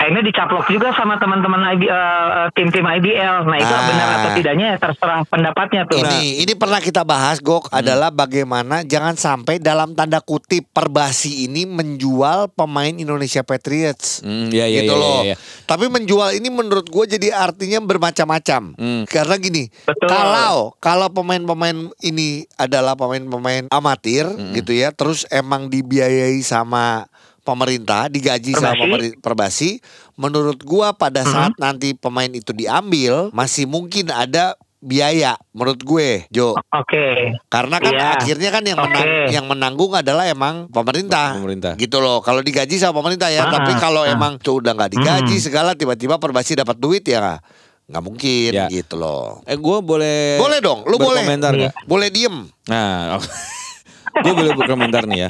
akhirnya 0.07 0.23
dicaplok 0.23 0.71
juga 0.71 0.95
sama 0.95 1.19
teman-teman 1.19 1.59
IB, 1.75 1.83
eh, 1.83 2.47
tim-tim 2.55 2.87
IBL. 2.87 3.43
Nah 3.43 3.57
itu 3.59 3.67
Ah. 3.69 3.83
benar 3.83 4.07
atau 4.15 4.29
tidaknya 4.33 4.65
ya 4.71 4.77
terserah 4.79 5.27
pendapatnya 5.27 5.83
tuh. 5.83 5.99
Ini 5.99 6.41
ini 6.41 6.53
pernah 6.55 6.79
kita 6.79 7.03
bahas 7.03 7.43
Gok 7.43 7.67
Hmm. 7.67 7.83
adalah 7.83 8.07
bagaimana 8.07 8.81
jangan 8.81 9.13
sampai 9.13 9.59
dalam 9.59 9.91
tanda 9.91 10.23
kutip 10.23 10.63
Perbasi 10.71 11.43
ini 11.43 11.67
menjual 11.67 12.47
pemain 12.49 12.89
Indonesia 12.89 13.43
Patriots. 13.43 14.23
Hmm, 14.23 14.47
ya 14.47 14.63
ya 14.63 14.79
gitu 14.79 14.93
ya, 14.93 14.97
loh. 14.97 15.21
ya, 15.21 15.33
ya. 15.33 15.35
Tapi 15.65 15.91
menjual 15.91 16.31
ini 16.33 16.47
menurut 16.47 16.87
gue 16.87 17.05
jadi 17.09 17.35
artinya 17.35 17.83
bermacam-macam. 17.83 18.79
Hmm. 18.79 19.03
Karena 19.03 19.35
gini, 19.35 19.67
Betul. 19.83 20.07
kalau 20.07 20.71
kalau 20.79 21.11
pemain-pemain 21.11 21.75
ini 21.99 22.47
adalah 22.55 22.95
pemain-pemain 22.95 23.67
amatir 23.67 24.23
Hmm. 24.23 24.55
gitu 24.55 24.71
ya, 24.71 24.95
terus 24.95 25.27
emang 25.27 25.67
dibiayai 25.67 26.39
sama 26.39 27.09
pemerintah, 27.48 28.12
digaji 28.12 28.51
sama 28.51 28.75
Perbasi. 28.75 28.84
pemerintah 28.84 29.20
Perbasi, 29.24 29.70
menurut 30.13 30.60
gua 30.62 30.92
pada 30.92 31.24
Hmm. 31.24 31.32
saat 31.32 31.54
nanti 31.56 31.96
pemain 31.96 32.27
itu 32.27 32.51
diambil 32.51 33.32
masih 33.32 33.63
mungkin 33.63 34.12
ada 34.12 34.54
biaya 34.77 35.34
menurut 35.51 35.82
gue, 35.82 36.30
Jo. 36.30 36.54
Oke. 36.54 37.34
Karena 37.48 37.82
kan 37.82 37.92
Iya. 37.92 38.08
akhirnya 38.13 38.50
kan 38.51 38.62
yang 38.62 38.77
menang, 38.77 39.01
Oke. 39.01 39.34
yang 39.34 39.46
menanggung 39.46 39.89
adalah 39.92 40.30
emang 40.30 40.70
pemerintah. 40.70 41.34
Pemerintah. 41.34 41.74
Gitu 41.74 41.98
loh. 41.98 42.22
Kalau 42.22 42.46
digaji 42.46 42.77
sama 42.77 43.01
pemerintah 43.01 43.25
ya, 43.27 43.50
Ah, 43.50 43.58
tapi 43.58 43.74
kalau 43.75 44.06
ah. 44.06 44.13
emang 44.13 44.38
tuh 44.38 44.62
udah 44.62 44.77
nggak 44.77 44.92
digaji 44.94 45.34
Hmm. 45.34 45.44
segala 45.44 45.74
tiba-tiba 45.74 46.22
Perbasi 46.22 46.54
dapat 46.54 46.77
duit 46.77 47.01
ya 47.04 47.18
nggak? 47.18 47.42
nggak 47.88 48.04
mungkin 48.04 48.51
Ya. 48.51 48.68
gitu 48.68 49.00
loh. 49.00 49.39
Eh 49.48 49.56
gue 49.56 49.77
boleh 49.80 50.36
Boleh 50.38 50.60
dong, 50.60 50.84
lu 50.86 51.00
boleh. 51.00 51.24
berkomentar 51.24 51.56
nggak? 51.56 51.74
Boleh 51.88 52.08
diem. 52.12 52.36
Nah, 52.68 53.16
gue 54.24 54.34
boleh 54.36 54.51
berkomentar 54.54 55.08
nih 55.08 55.25
ya. 55.25 55.30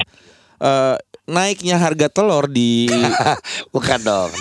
Eh 0.58 0.94
naiknya 1.28 1.76
harga 1.76 2.08
telur 2.08 2.48
di 2.48 2.88
Bukan 3.74 4.00
dong. 4.00 4.32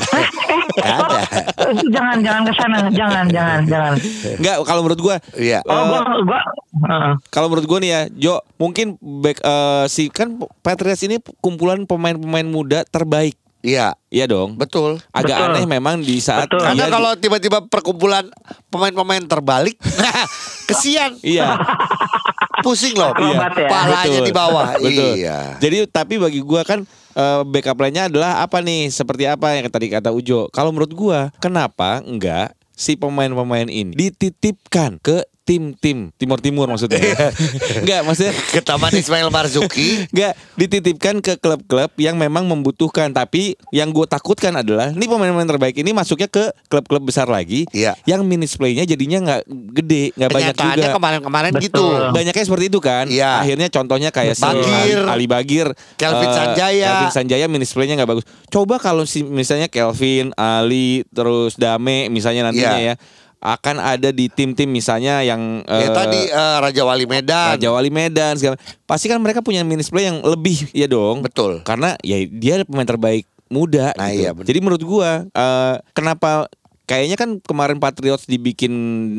Ada. 0.78 1.22
Eh, 1.68 1.84
jangan 1.90 2.18
jangan 2.22 2.42
ke 2.44 2.54
sana, 2.54 2.78
jangan 2.90 3.26
jangan 3.28 3.60
jangan. 3.66 3.94
Enggak, 4.40 4.56
kalau 4.64 4.82
menurut 4.82 5.02
gua 5.02 5.16
Iya. 5.34 5.60
Oh, 5.64 5.84
gua 5.86 6.02
gua 6.24 6.40
heeh. 6.80 7.14
kalau 7.28 7.48
menurut 7.48 7.68
gua 7.68 7.80
nih 7.80 7.92
ya, 7.92 8.02
Jo, 8.10 8.34
mungkin 8.56 8.96
back 9.00 9.38
eh, 9.40 9.86
si 9.88 10.08
kan 10.08 10.32
Patriots 10.64 11.04
ini 11.04 11.20
kumpulan 11.38 11.84
pemain-pemain 11.84 12.48
muda 12.48 12.82
terbaik. 12.84 13.36
Iya, 13.58 13.98
Iya 14.08 14.30
dong. 14.30 14.56
betul. 14.56 15.02
Agak 15.12 15.34
Betul. 15.36 15.50
aneh 15.52 15.66
memang 15.68 16.00
di 16.00 16.22
saat 16.22 16.48
Betul. 16.48 16.62
Karena 16.62 16.88
kalau 16.88 17.12
tiba-tiba 17.18 17.60
perkumpulan 17.66 18.24
pemain-pemain 18.70 19.26
terbalik, 19.26 19.76
kesian, 20.70 21.18
Iya. 21.20 21.58
Pusing 22.66 22.96
loh. 22.98 23.14
Akrobat 23.14 23.54
ya. 23.58 23.70
Palanya 23.70 24.20
Betul. 24.20 24.28
di 24.28 24.34
bawah. 24.34 24.68
Betul. 24.78 25.12
Iya. 25.18 25.40
Jadi 25.62 25.78
tapi 25.90 26.16
bagi 26.18 26.42
gua 26.42 26.62
kan 26.66 26.84
eh, 27.14 27.42
backup 27.46 27.78
line-nya 27.82 28.10
adalah 28.10 28.42
apa 28.42 28.62
nih? 28.62 28.90
Seperti 28.90 29.30
apa 29.30 29.58
yang 29.58 29.68
tadi 29.70 29.88
kata 29.92 30.10
Ujo. 30.14 30.50
Kalau 30.54 30.74
menurut 30.74 30.94
gua, 30.94 31.30
kenapa 31.42 32.02
enggak 32.06 32.58
si 32.78 32.94
pemain-pemain 32.94 33.66
ini 33.66 33.94
dititipkan 33.94 35.02
ke 35.02 35.26
tim-tim 35.48 36.12
Timur 36.20 36.44
Timur 36.44 36.68
maksudnya. 36.68 37.00
enggak, 37.82 38.04
maksudnya 38.04 38.36
Ke 38.52 38.60
Taman 38.60 38.92
Ismail 38.92 39.32
Marzuki. 39.32 40.04
Enggak 40.12 40.36
dititipkan 40.60 41.24
ke 41.24 41.40
klub-klub 41.40 41.96
yang 41.96 42.20
memang 42.20 42.44
membutuhkan 42.44 43.16
Tapi 43.16 43.56
yang 43.72 43.96
gue 43.96 44.04
takutkan 44.04 44.52
adalah 44.60 44.92
Ini 44.92 45.06
pemain-pemain 45.08 45.48
terbaik 45.48 45.80
ini 45.80 45.96
masuknya 45.96 46.28
ke 46.28 46.52
klub-klub 46.68 47.08
besar 47.08 47.32
lagi 47.32 47.64
Iya. 47.72 47.96
Yang 48.04 48.22
minutes 48.28 48.54
play-nya 48.60 48.84
jadinya 48.84 49.24
nggak 49.24 49.42
gede 49.74 50.04
Nggak 50.20 50.30
banyak 50.36 50.56
juga 50.60 50.88
kemarin-kemarin 50.92 51.52
Betul. 51.56 51.64
gitu. 51.64 51.86
Banyaknya 52.12 52.44
seperti 52.44 52.66
itu 52.68 52.80
kan 52.84 53.06
Iya. 53.08 53.40
Akhirnya 53.40 53.68
contohnya 53.72 54.10
kayak 54.12 54.36
si 54.36 54.44
Bagir. 54.44 55.00
Ali, 55.00 55.08
Ali 55.08 55.26
Bagir 55.32 55.68
Kelvin 55.96 56.28
eh, 56.28 56.36
Sanjaya. 56.36 56.92
Kelvin 57.00 57.14
Sanjaya 57.16 57.46
minutes 57.48 57.72
play-nya 57.72 57.96
nggak 57.96 58.12
bagus 58.12 58.26
Coba 58.52 58.76
kalau 58.78 59.08
si 59.08 59.24
misalnya 59.24 59.72
Kelvin, 59.72 60.36
Ali, 60.36 61.08
terus 61.16 61.56
Dame 61.56 62.12
misalnya 62.12 62.52
nantinya 62.52 62.76
Iya. 62.76 62.96
ya 63.00 63.26
akan 63.38 63.78
ada 63.78 64.10
di 64.10 64.28
tim-tim 64.28 64.66
misalnya 64.66 65.22
yang 65.22 65.62
Ya 65.70 65.88
eh, 65.88 65.94
tadi 65.94 66.22
eh, 66.26 66.58
Raja 66.60 66.82
Wali 66.84 67.06
Medan. 67.06 67.54
Raja 67.58 67.70
Wali 67.70 67.90
Medan 67.90 68.34
segala. 68.36 68.58
Pasti 68.84 69.06
kan 69.06 69.22
mereka 69.22 69.40
punya 69.40 69.62
minutes 69.62 69.94
play 69.94 70.10
yang 70.10 70.26
lebih 70.26 70.70
ya 70.74 70.90
dong. 70.90 71.22
Betul. 71.22 71.62
Karena 71.62 71.94
ya 72.02 72.18
dia 72.26 72.66
pemain 72.66 72.88
terbaik 72.88 73.30
muda 73.48 73.94
Nah, 73.96 74.10
gitu. 74.12 74.20
iya, 74.26 74.30
bener. 74.34 74.48
Jadi 74.50 74.60
menurut 74.60 74.84
gua 74.84 75.24
eh, 75.24 75.76
kenapa 75.94 76.50
kayaknya 76.84 77.20
kan 77.20 77.30
kemarin 77.44 77.78
Patriots 77.78 78.26
dibikin 78.26 78.74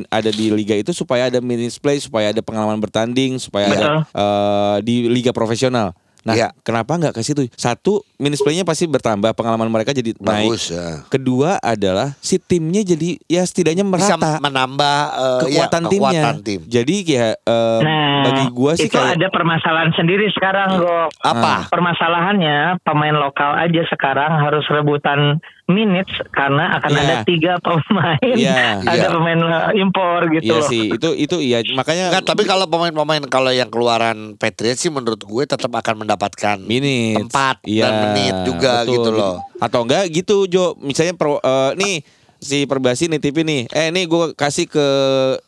ada 0.09 0.33
di 0.33 0.49
liga 0.49 0.73
itu 0.73 0.91
supaya 0.91 1.29
ada 1.29 1.39
minutes 1.39 1.77
play, 1.77 2.01
supaya 2.01 2.33
ada 2.33 2.41
pengalaman 2.41 2.81
bertanding, 2.81 3.37
supaya 3.37 3.71
ada 3.71 3.87
eh, 4.03 4.77
di 4.83 5.07
liga 5.07 5.31
profesional. 5.31 5.93
Nah, 6.27 6.35
Iya. 6.35 6.49
kenapa 6.61 6.97
nggak 6.97 7.15
ke 7.17 7.23
situ? 7.23 7.47
Satu, 7.55 8.05
minutes 8.19 8.39
play-nya 8.39 8.63
pasti 8.63 8.85
bertambah, 8.85 9.31
pengalaman 9.33 9.67
mereka 9.69 9.91
jadi 9.91 10.11
naik. 10.13 10.51
Bagus. 10.51 10.69
ya. 10.69 11.07
Kedua 11.07 11.57
adalah 11.57 12.19
si 12.19 12.37
timnya 12.37 12.83
jadi 12.83 13.17
ya 13.25 13.41
setidaknya 13.41 13.83
Bisa 13.85 14.15
merata 14.15 14.31
menambah 14.39 14.99
eh, 15.09 15.23
ya, 15.25 15.41
kekuatan 15.65 15.83
timnya. 15.87 16.11
kekuatan 16.13 16.37
tim. 16.43 16.61
Jadi 16.67 16.95
ya 17.05 17.27
eh, 17.33 17.79
Nah, 17.79 18.23
bagi 18.25 18.45
gua 18.51 18.75
sih 18.75 18.85
itu 18.85 18.93
kayak 18.93 19.15
ada 19.15 19.29
permasalahan 19.29 19.95
sendiri 19.95 20.27
sekarang, 20.29 20.77
Go. 20.77 21.07
Apa? 21.21 21.71
Permasalahannya 21.71 22.83
pemain 22.83 23.15
lokal 23.15 23.55
aja 23.57 23.83
sekarang 23.87 24.37
harus 24.37 24.67
rebutan 24.69 25.39
minutes 25.67 26.11
karena 26.31 26.75
akan 26.75 26.91
Iya. 26.91 27.03
ada 27.05 27.15
tiga 27.23 27.53
pemain, 27.61 28.35
Iya. 28.35 28.81
ada 28.89 28.97
Iya. 28.99 29.09
pemain 29.11 29.39
uh, 29.39 29.71
impor 29.73 30.27
gitu. 30.33 30.49
Iya 30.49 30.57
loh. 30.57 30.67
sih, 30.67 30.85
itu 30.91 31.09
itu 31.15 31.37
iya 31.39 31.61
makanya 31.71 32.09
Enggak, 32.11 32.25
tapi 32.27 32.43
kalau 32.43 32.65
pemain-pemain 32.65 33.21
kalau 33.27 33.53
yang 33.53 33.69
keluaran 33.69 34.35
Patriots 34.35 34.81
sih 34.81 34.89
menurut 34.89 35.21
gue 35.21 35.45
tetap 35.45 35.69
akan 35.69 36.03
mendapatkan 36.03 36.57
minutes 36.59 37.21
tempat 37.21 37.61
Iya, 37.63 37.85
dan 37.85 37.93
menit 38.09 38.35
juga 38.49 38.83
betul. 38.83 38.93
gitu 38.97 39.11
loh. 39.13 39.35
Atau 39.61 39.81
enggak 39.85 40.05
gitu 40.09 40.49
Jo, 40.49 40.73
misalnya 40.81 41.13
pro, 41.15 41.39
eh, 41.39 41.71
nih 41.77 41.95
si 42.39 42.65
Perbasi 42.65 43.11
nitipin 43.11 43.47
nih. 43.47 43.63
Eh 43.71 43.91
nih 43.91 44.07
gue 44.07 44.33
kasih 44.33 44.71
ke 44.71 44.87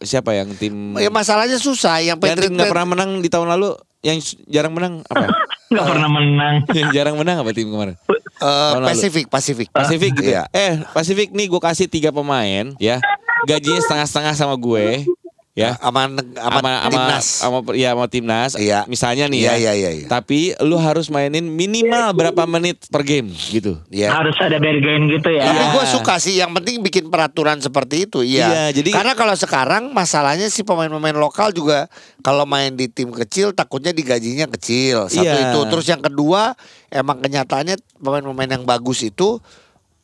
siapa 0.03 0.35
yang 0.35 0.51
tim 0.59 0.99
Ya 0.99 1.09
masalahnya 1.09 1.57
susah 1.57 2.03
yang 2.03 2.19
yang 2.19 2.19
tim 2.19 2.35
Patriots 2.37 2.55
nggak 2.55 2.71
pernah 2.71 2.89
menang 2.93 3.11
di 3.23 3.29
tahun 3.31 3.49
lalu 3.57 3.79
yang 4.03 4.19
jarang 4.49 4.73
menang 4.75 4.95
apa? 5.07 5.29
Nggak 5.71 5.87
pernah 5.87 6.11
menang. 6.11 6.55
yang 6.83 6.89
jarang 6.91 7.15
menang 7.15 7.37
apa 7.47 7.55
tim 7.55 7.71
kemarin? 7.71 7.95
eh, 7.95 8.17
Tahun 8.43 8.83
lalu. 8.83 8.89
Pasifik, 8.91 9.27
Pasifik. 9.31 9.69
Pasifik 9.71 10.11
gitu. 10.19 10.35
Iya. 10.35 10.51
Eh, 10.51 10.83
Pasifik 10.91 11.31
nih 11.31 11.47
gue 11.47 11.61
kasih 11.63 11.87
tiga 11.87 12.11
pemain 12.11 12.75
ya. 12.83 12.99
Gajinya 13.47 13.79
setengah-setengah 13.79 14.35
sama 14.35 14.59
gue 14.59 15.07
ya. 15.53 15.75
Sama 15.77 16.07
neg- 16.07 16.31
sama 16.33 16.59
Sama 16.59 16.71
sama 16.71 16.89
timnas. 16.89 17.27
sama 17.27 17.59
ya 17.75 17.89
sama 17.93 18.07
timnas. 18.07 18.53
Iya. 18.55 18.81
Misalnya 18.87 19.25
nih 19.27 19.41
Iya, 19.43 19.51
ya. 19.51 19.57
iya, 19.59 19.73
iya, 19.75 19.91
iya. 19.95 20.07
Tapi 20.07 20.55
lu 20.63 20.77
harus 20.77 21.09
mainin 21.09 21.45
minimal 21.45 22.15
berapa 22.15 22.43
menit 22.45 22.87
per 22.87 23.03
game 23.03 23.29
gitu. 23.51 23.77
Iya. 23.89 24.15
Harus 24.15 24.39
ada 24.39 24.57
bargain 24.57 25.07
gitu 25.07 25.29
ya. 25.29 25.45
Tapi 25.45 25.59
Iya. 25.59 25.73
gue 25.75 25.85
suka 25.91 26.15
sih, 26.17 26.35
yang 26.37 26.51
penting 26.53 26.81
bikin 26.81 27.09
peraturan 27.09 27.59
seperti 27.59 28.07
itu. 28.07 28.23
Iya. 28.23 28.47
Iya, 28.47 28.65
jadi- 28.73 28.95
karena 28.95 29.13
kalau 29.13 29.35
sekarang 29.35 29.91
masalahnya 29.91 30.47
si 30.47 30.63
pemain-pemain 30.63 31.15
lokal 31.15 31.51
juga 31.51 31.91
kalau 32.21 32.45
main 32.45 32.73
di 32.73 32.87
tim 32.87 33.11
kecil 33.11 33.51
takutnya 33.51 33.91
digajinya 33.91 34.47
kecil. 34.49 35.07
Satu 35.07 35.27
Iya. 35.27 35.51
itu. 35.51 35.61
Terus 35.67 35.87
yang 35.87 36.01
kedua, 36.01 36.55
emang 36.89 37.19
kenyataannya 37.19 37.75
pemain-pemain 37.99 38.51
yang 38.51 38.65
bagus 38.65 39.03
itu 39.03 39.43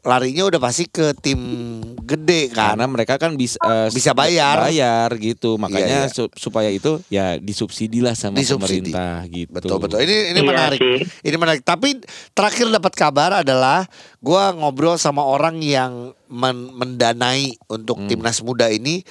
larinya 0.07 0.47
udah 0.47 0.63
pasti 0.63 0.87
ke 0.87 1.11
tim 1.17 1.37
gede 1.99 2.49
kan. 2.49 2.79
Karena 2.79 2.87
mereka 2.87 3.19
kan 3.19 3.35
bisa 3.35 3.59
eh, 3.59 3.91
Bisa 3.91 4.15
bayar. 4.15 4.63
bayar 4.63 5.11
gitu. 5.19 5.59
Makanya 5.59 5.83
Iya, 5.83 6.01
iya. 6.07 6.15
su- 6.15 6.31
supaya 6.33 6.71
itu 6.71 7.03
ya 7.09 7.37
disubsidi 7.37 7.99
lah 7.99 8.15
sama 8.15 8.39
Disubsidi. 8.39 8.95
pemerintah 8.95 9.27
gitu. 9.27 9.51
Betul 9.51 9.77
betul. 9.77 9.99
Ini 10.01 10.31
ini 10.31 10.41
Iya 10.41 10.47
menarik. 10.47 10.79
sih. 10.79 10.99
Ini 11.27 11.37
menarik. 11.37 11.63
Tapi 11.63 11.99
terakhir 12.31 12.71
dapat 12.71 12.93
kabar 12.95 13.31
adalah 13.37 13.83
gua 14.19 14.55
ngobrol 14.55 14.95
sama 14.95 15.21
orang 15.21 15.59
yang 15.59 15.93
men- 16.27 16.71
mendanai 16.71 17.59
untuk 17.67 17.99
Hmm. 17.99 18.07
timnas 18.07 18.39
muda 18.41 18.71
ini. 18.71 19.03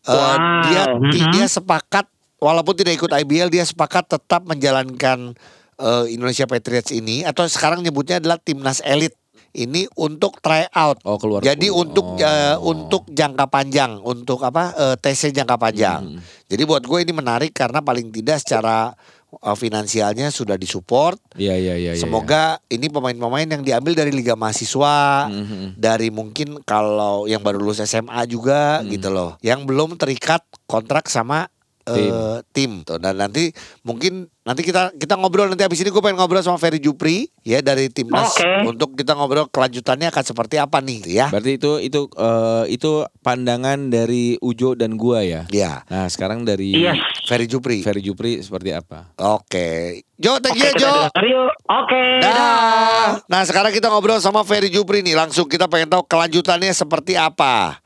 Eh, 0.00 0.10
Wow. 0.10 0.66
Dia 0.66 0.82
ti- 1.08 1.22
Mhm. 1.22 1.32
dia 1.32 1.46
sepakat 1.46 2.10
walaupun 2.36 2.74
tidak 2.74 2.96
ikut 2.96 3.12
IBL 3.14 3.46
dia 3.48 3.62
sepakat 3.62 4.10
tetap 4.10 4.42
menjalankan 4.42 5.38
eh, 5.76 6.04
Indonesia 6.10 6.44
Patriots 6.44 6.90
ini 6.90 7.22
atau 7.22 7.46
sekarang 7.46 7.80
nyebutnya 7.80 8.18
adalah 8.18 8.36
timnas 8.36 8.82
elit 8.82 9.16
ini 9.52 9.86
untuk 9.94 10.38
try 10.38 10.66
out. 10.70 11.02
Oh, 11.02 11.18
keluar. 11.18 11.42
Jadi 11.42 11.66
Oh. 11.68 11.82
untuk 11.82 12.16
eh, 12.16 12.56
untuk 12.56 13.06
jangka 13.06 13.46
panjang, 13.46 13.98
untuk 14.00 14.40
apa 14.40 14.74
eh, 14.74 14.96
TC 14.96 15.30
jangka 15.32 15.56
panjang. 15.56 16.18
Hmm. 16.18 16.20
Jadi 16.46 16.62
buat 16.62 16.82
gue 16.82 16.98
ini 17.00 17.10
menarik 17.10 17.50
karena 17.50 17.78
paling 17.78 18.10
tidak 18.10 18.38
secara 18.38 18.94
eh, 19.30 19.56
finansialnya 19.56 20.30
sudah 20.30 20.54
disupport. 20.54 21.14
Iya 21.34 21.54
iya 21.54 21.74
iya. 21.74 21.92
iya, 21.94 22.02
Semoga 22.02 22.58
ini 22.66 22.86
pemain-pemain 22.86 23.46
yang 23.46 23.62
diambil 23.62 23.94
dari 23.94 24.10
liga 24.10 24.34
mahasiswa, 24.34 25.26
iya. 25.26 25.34
Mhm. 25.34 25.78
dari 25.78 26.10
mungkin 26.10 26.58
kalau 26.62 27.26
yang 27.26 27.38
baru 27.38 27.58
lulus 27.58 27.78
SMA 27.80 28.26
juga 28.26 28.82
Hmm. 28.82 28.90
gitu 28.90 29.10
loh, 29.10 29.38
yang 29.40 29.62
belum 29.62 29.94
terikat 29.94 30.42
kontrak 30.66 31.06
sama 31.06 31.46
eh, 31.88 32.38
tim. 32.52 32.84
Tuh, 32.84 33.00
dan 33.00 33.16
nanti 33.16 33.52
mungkin 33.86 34.28
nanti 34.40 34.64
kita 34.66 34.96
kita 34.96 35.14
ngobrol 35.20 35.52
nanti 35.52 35.62
habis 35.62 35.78
ini 35.84 35.92
gue 35.92 36.02
pengen 36.02 36.18
ngobrol 36.18 36.42
sama 36.42 36.56
Ferry 36.56 36.80
Jupri 36.80 37.28
ya 37.44 37.60
dari 37.60 37.86
timnas 37.92 38.34
Oke. 38.34 38.66
untuk 38.66 38.96
kita 38.96 39.14
ngobrol 39.14 39.46
kelanjutannya 39.52 40.08
akan 40.10 40.24
seperti 40.24 40.56
apa 40.58 40.80
nih 40.80 41.00
ya. 41.06 41.26
Berarti 41.30 41.60
itu 41.60 41.72
itu 41.80 42.00
eh, 42.16 42.64
itu 42.72 43.04
pandangan 43.24 43.92
dari 43.92 44.36
Ujo 44.40 44.74
dan 44.74 44.96
gua 44.96 45.22
ya. 45.24 45.44
Ya, 45.52 45.84
Nah, 45.88 46.08
sekarang 46.10 46.44
dari 46.44 46.72
Yes. 46.76 46.98
Ferry 47.28 47.46
Jupri. 47.46 47.84
Ferry 47.84 48.02
Jupri 48.02 48.40
seperti 48.40 48.74
apa? 48.74 49.12
Oke. 49.20 50.02
Jo, 50.20 50.36
thank 50.42 50.58
you 50.60 50.68
kita 50.72 51.08
Jo. 51.12 51.48
Oke. 51.64 52.04
Dah. 52.20 53.20
Nah 53.24 53.42
sekarang 53.46 53.72
kita 53.72 53.88
ngobrol 53.88 54.20
sama 54.20 54.44
Ferry 54.44 54.68
Jupri 54.68 55.00
nih 55.00 55.16
Langsung 55.16 55.48
kita 55.48 55.64
pengen 55.64 55.88
tahu 55.88 56.04
kelanjutannya 56.04 56.72
seperti 56.76 57.16
apa 57.16 57.80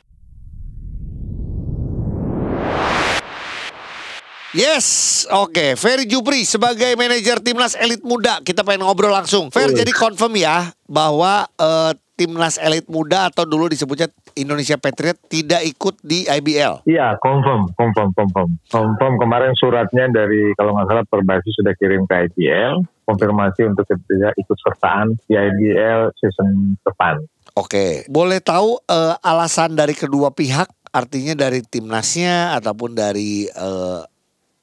Yes, 4.54 4.86
oke. 5.34 5.74
Ferry 5.74 6.06
Jupri 6.06 6.46
sebagai 6.46 6.94
manajer 6.94 7.42
timnas 7.42 7.74
elit 7.74 8.06
muda, 8.06 8.38
kita 8.38 8.62
pengen 8.62 8.86
ngobrol 8.86 9.10
langsung. 9.10 9.50
Fer, 9.50 9.74
jadi 9.74 9.90
confirm 9.90 10.38
ya 10.38 10.70
bahwa 10.86 11.50
eh, 11.58 11.92
timnas 12.14 12.62
elit 12.62 12.86
muda 12.86 13.34
atau 13.34 13.42
dulu 13.42 13.66
disebutnya 13.66 14.06
Indonesia 14.38 14.78
Patriot 14.78 15.18
tidak 15.26 15.58
ikut 15.66 15.98
di 16.06 16.22
IBL. 16.30 16.86
Iya, 16.86 17.18
confirm, 17.18 17.74
confirm, 17.74 18.14
confirm. 18.14 18.54
Confirm 18.70 19.14
kemarin 19.18 19.58
suratnya 19.58 20.06
dari 20.14 20.54
kalau 20.54 20.78
nggak 20.78 20.86
salah 20.86 21.06
Perbasi 21.10 21.50
sudah 21.50 21.74
kirim 21.74 22.06
ke 22.06 22.30
IBL, 22.30 22.78
konfirmasi 23.10 23.66
untuk 23.66 23.90
tidak 23.90 24.38
ikut 24.38 24.58
sertaan 24.62 25.18
di 25.26 25.34
IBL 25.34 26.14
season 26.14 26.78
depan. 26.86 27.18
Oke, 27.58 28.06
boleh 28.06 28.38
tahu 28.38 28.78
eh, 28.86 29.14
alasan 29.18 29.74
dari 29.74 29.98
kedua 29.98 30.30
pihak, 30.30 30.70
artinya 30.94 31.34
dari 31.34 31.58
timnasnya 31.66 32.54
ataupun 32.54 32.94
dari 32.94 33.50
eh, 33.50 34.02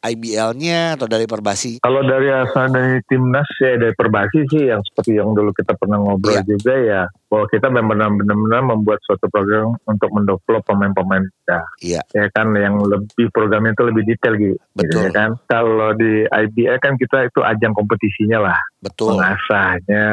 IBL-nya 0.01 0.97
atau 0.97 1.05
dari 1.05 1.29
Perbasi? 1.29 1.77
Kalau 1.85 2.01
dari 2.01 2.33
asal 2.33 2.73
dari 2.73 2.97
timnas 3.05 3.45
ya 3.61 3.77
dari 3.77 3.93
perbasi 3.93 4.49
sih 4.49 4.73
yang 4.73 4.81
seperti 4.81 5.21
yang 5.21 5.37
dulu 5.37 5.53
kita 5.53 5.77
pernah 5.77 6.01
ngobrol 6.01 6.41
Iya. 6.41 6.43
juga 6.43 6.73
ya 6.73 7.01
bahwa 7.29 7.45
kita 7.47 7.67
memang 7.69 8.17
benar-benar 8.17 8.61
membuat 8.65 8.99
suatu 9.05 9.29
program 9.29 9.77
untuk 9.85 10.09
mendevelop 10.11 10.65
pemain-pemain 10.65 11.21
kita. 11.21 11.59
Iya. 11.85 12.01
Ya 12.17 12.25
kan 12.33 12.51
yang 12.57 12.81
lebih 12.81 13.29
programnya 13.31 13.77
itu 13.77 13.83
lebih 13.87 14.03
detail 14.09 14.33
gitu. 14.35 14.57
Betul. 14.73 15.05
Ya 15.05 15.09
kan. 15.13 15.29
Kalau 15.47 15.93
di 15.93 16.25
IBL 16.25 16.81
kan 16.81 16.97
kita 16.97 17.29
itu 17.29 17.39
ajang 17.45 17.71
kompetisinya 17.77 18.51
lah, 18.51 18.59
Betul. 18.81 19.15
mengasahnya 19.15 20.03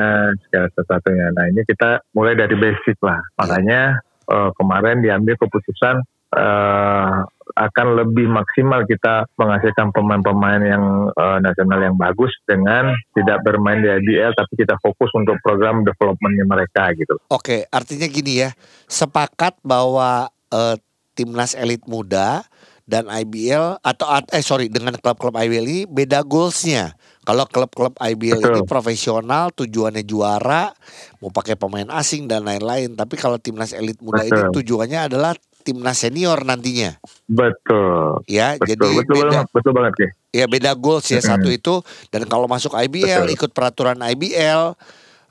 segala 0.46 0.68
sesuatunya. 0.76 1.26
Nah 1.32 1.44
ini 1.48 1.64
kita 1.64 2.04
mulai 2.12 2.36
dari 2.36 2.54
basic 2.54 3.00
lah. 3.00 3.18
Makanya 3.40 3.98
eh, 4.28 4.50
kemarin 4.54 5.00
diambil 5.00 5.34
keputusan 5.40 6.04
eh, 6.36 7.16
akan 7.58 7.86
lebih 8.04 8.30
maksimal 8.30 8.86
kita 8.86 9.26
menghasilkan 9.34 9.90
pemain-pemain 9.90 10.62
yang 10.62 10.84
eh, 11.10 11.38
nasional 11.42 11.82
yang 11.82 11.96
bagus 11.98 12.30
dengan 12.46 12.94
tidak 13.18 13.42
bermain 13.42 13.82
di 13.82 13.90
IBL 13.90 14.32
tapi 14.38 14.52
kita 14.54 14.78
fokus 14.78 15.10
untuk 15.18 15.34
program 15.42 15.82
developmentnya 15.82 16.46
mereka 16.46 16.94
gitu. 16.94 17.18
Oke, 17.32 17.66
artinya 17.74 18.06
gini 18.06 18.46
ya, 18.46 18.50
sepakat 18.86 19.58
bahwa 19.66 20.30
eh, 20.54 20.76
timnas 21.18 21.58
elit 21.58 21.82
muda 21.90 22.46
dan 22.88 23.04
IBL 23.04 23.84
atau 23.84 24.06
at- 24.08 24.32
eh 24.32 24.40
sorry 24.40 24.72
dengan 24.72 24.96
klub-klub 24.96 25.36
IBL 25.36 25.66
ini 25.68 25.82
beda 25.84 26.24
goalsnya. 26.24 26.96
Kalau 27.28 27.44
klub-klub 27.44 27.92
IBL 28.00 28.40
ini 28.40 28.64
Betul. 28.64 28.64
profesional, 28.64 29.52
tujuannya 29.52 30.00
juara, 30.08 30.72
mau 31.20 31.28
pakai 31.28 31.60
pemain 31.60 31.84
asing 32.00 32.24
dan 32.24 32.48
lain-lain. 32.48 32.96
Tapi 32.96 33.20
kalau 33.20 33.36
timnas 33.36 33.76
elit 33.76 34.00
muda 34.00 34.24
ini 34.24 34.48
Betul. 34.48 34.64
tujuannya 34.64 35.12
adalah 35.12 35.36
timnas 35.68 36.00
senior 36.00 36.40
nantinya, 36.48 36.96
Betul. 37.28 38.24
ya. 38.24 38.56
Betul, 38.56 38.64
Jadi 38.72 38.88
betul, 39.04 39.14
beda, 39.20 39.28
banget, 39.28 39.48
betul 39.52 39.72
banget 39.76 39.92
Ki. 40.00 40.06
ya 40.32 40.44
beda 40.48 40.72
goals 40.72 41.04
ya 41.12 41.20
satu 41.20 41.52
itu. 41.52 41.84
Dan 42.08 42.24
kalau 42.24 42.48
masuk 42.48 42.72
IBL 42.72 43.28
Betul. 43.28 43.36
ikut 43.36 43.50
peraturan 43.52 44.00
IBL 44.00 44.72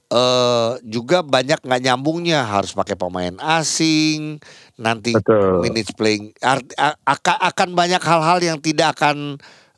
eh 0.07 0.71
juga 0.87 1.19
banyak 1.19 1.67
nggak 1.67 1.81
nyambungnya 1.83 2.39
harus 2.47 2.71
pakai 2.71 2.95
pemain 2.95 3.35
asing 3.59 4.39
nanti 4.79 5.11
Betul. 5.11 5.67
minutes 5.67 5.91
playing 5.91 6.31
akan 7.03 7.37
akan 7.43 7.69
banyak 7.75 7.99
hal-hal 7.99 8.39
yang 8.39 8.55
tidak 8.63 8.95
akan 8.95 9.35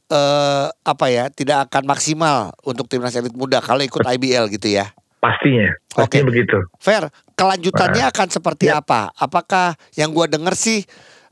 eh 0.10 0.68
apa 0.86 1.06
ya 1.10 1.34
tidak 1.34 1.66
akan 1.66 1.90
maksimal 1.90 2.54
untuk 2.62 2.86
timnas 2.86 3.18
elit 3.18 3.34
muda 3.34 3.58
kalau 3.58 3.82
ikut 3.82 4.06
IBL 4.06 4.54
gitu 4.54 4.70
ya 4.70 4.94
Pastinya, 5.20 5.68
pastinya 5.92 6.32
Oke. 6.32 6.32
begitu. 6.32 6.58
fair 6.80 7.04
kelanjutannya 7.40 8.04
akan 8.12 8.28
seperti 8.28 8.68
Ya. 8.68 8.84
apa 8.84 9.16
apakah 9.16 9.80
yang 9.96 10.12
gua 10.12 10.28
dengar 10.28 10.60
sih 10.60 10.84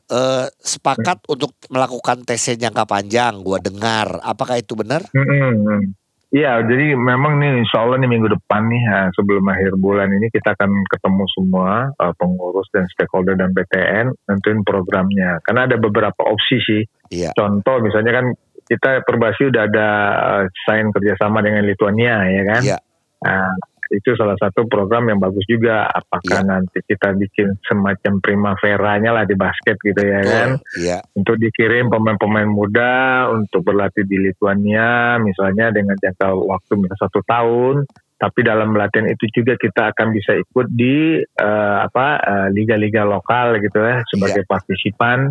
eh 0.07 0.45
sepakat 0.63 1.27
untuk 1.27 1.51
melakukan 1.67 2.23
tesnya 2.23 2.55
jangka 2.55 2.87
panjang 2.87 3.43
gua 3.43 3.59
dengar 3.59 4.23
apakah 4.23 4.55
itu 4.55 4.71
benar 4.79 5.03
Mm-mm. 5.11 5.91
Iya, 6.27 6.59
jadi 6.59 6.91
memang 6.91 7.39
nih 7.39 7.63
insya 7.63 7.87
Allah 7.87 8.03
nih 8.03 8.11
minggu 8.11 8.27
depan 8.27 8.67
nih 8.67 8.83
ya, 8.83 8.99
sebelum 9.15 9.47
akhir 9.47 9.79
bulan 9.79 10.11
ini 10.11 10.27
kita 10.27 10.59
akan 10.59 10.83
ketemu 10.91 11.23
semua 11.31 11.87
uh, 11.95 12.11
pengurus 12.19 12.67
dan 12.75 12.83
stakeholder 12.91 13.39
dan 13.39 13.55
PTN 13.55 14.11
nentuin 14.27 14.59
programnya. 14.67 15.39
Karena 15.39 15.71
ada 15.71 15.79
beberapa 15.79 16.27
opsi 16.27 16.59
sih. 16.59 16.83
Iya. 17.15 17.31
Contoh 17.31 17.79
misalnya 17.79 18.11
kan 18.11 18.25
kita 18.67 19.07
perbasi 19.07 19.47
udah 19.47 19.71
ada 19.71 19.87
uh, 20.19 20.43
sign 20.67 20.91
kerjasama 20.91 21.39
dengan 21.39 21.63
Lituania 21.63 22.19
ya 22.27 22.43
kan. 22.43 22.61
Iya. 22.75 22.77
Nah, 23.23 23.47
itu 23.91 24.15
salah 24.15 24.39
satu 24.39 24.65
program 24.65 25.07
yang 25.11 25.19
bagus 25.19 25.43
juga. 25.47 25.87
Apakah 25.87 26.41
Iya. 26.43 26.49
nanti 26.49 26.79
kita 26.85 27.13
bikin 27.17 27.47
semacam 27.65 28.13
primavera-nya 28.21 29.11
lah 29.11 29.25
di 29.25 29.35
basket 29.35 29.75
gitu 29.81 30.01
ya 30.01 30.21
kan 30.23 30.49
Betul. 30.57 30.77
iya 30.79 30.97
untuk 31.17 31.35
dikirim 31.41 31.89
pemain-pemain 31.89 32.49
muda 32.49 33.27
untuk 33.33 33.65
berlatih 33.65 34.05
di 34.05 34.17
Lituania 34.21 35.17
misalnya 35.19 35.73
dengan 35.73 35.97
jangka 35.97 36.33
waktu 36.35 36.71
misalnya 36.77 37.03
satu 37.03 37.19
tahun 37.25 37.75
tapi 38.17 38.39
dalam 38.41 38.73
latihan 38.73 39.05
itu 39.05 39.29
juga 39.29 39.53
kita 39.61 39.93
akan 39.93 40.07
bisa 40.09 40.33
ikut 40.33 40.67
di 40.73 41.21
eh, 41.21 41.77
apa 41.85 42.07
eh, 42.17 42.47
liga-liga 42.53 43.05
lokal 43.05 43.61
gitu 43.61 43.77
ya 43.77 44.01
sebagai 44.09 44.41
partisipan 44.49 45.29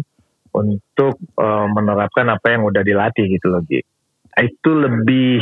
untuk 0.55 1.19
eh, 1.19 1.67
menerapkan 1.71 2.27
apa 2.31 2.47
yang 2.55 2.63
udah 2.67 2.83
dilatih 2.87 3.27
gitu 3.27 3.51
loh 3.51 3.63
itu 4.37 4.71
lebih 4.71 5.41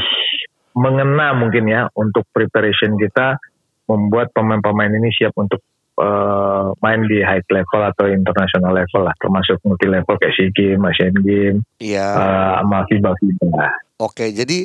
mengena 0.74 1.32
mungkin 1.34 1.64
ya 1.70 1.86
untuk 1.94 2.26
preparation 2.34 2.98
kita 2.98 3.38
membuat 3.86 4.34
pemain-pemain 4.34 4.90
ini 4.90 5.10
siap 5.14 5.32
untuk 5.38 5.62
eh, 6.00 6.66
main 6.82 7.00
di 7.06 7.22
high 7.22 7.44
level 7.46 7.82
atau 7.94 8.04
international 8.10 8.74
level 8.74 9.06
lah, 9.06 9.14
termasuk 9.22 9.60
multi 9.62 9.86
level 9.86 10.14
kayak 10.18 10.34
SEA 10.34 10.50
Games, 10.50 10.84
Asian 10.90 11.16
Games, 11.22 11.62
iya 11.78 12.08
eh, 12.10 12.52
sama 12.64 12.82
FIBA 12.90 13.10
FIBA. 13.22 13.68
oke 14.02 14.24
jadi 14.34 14.58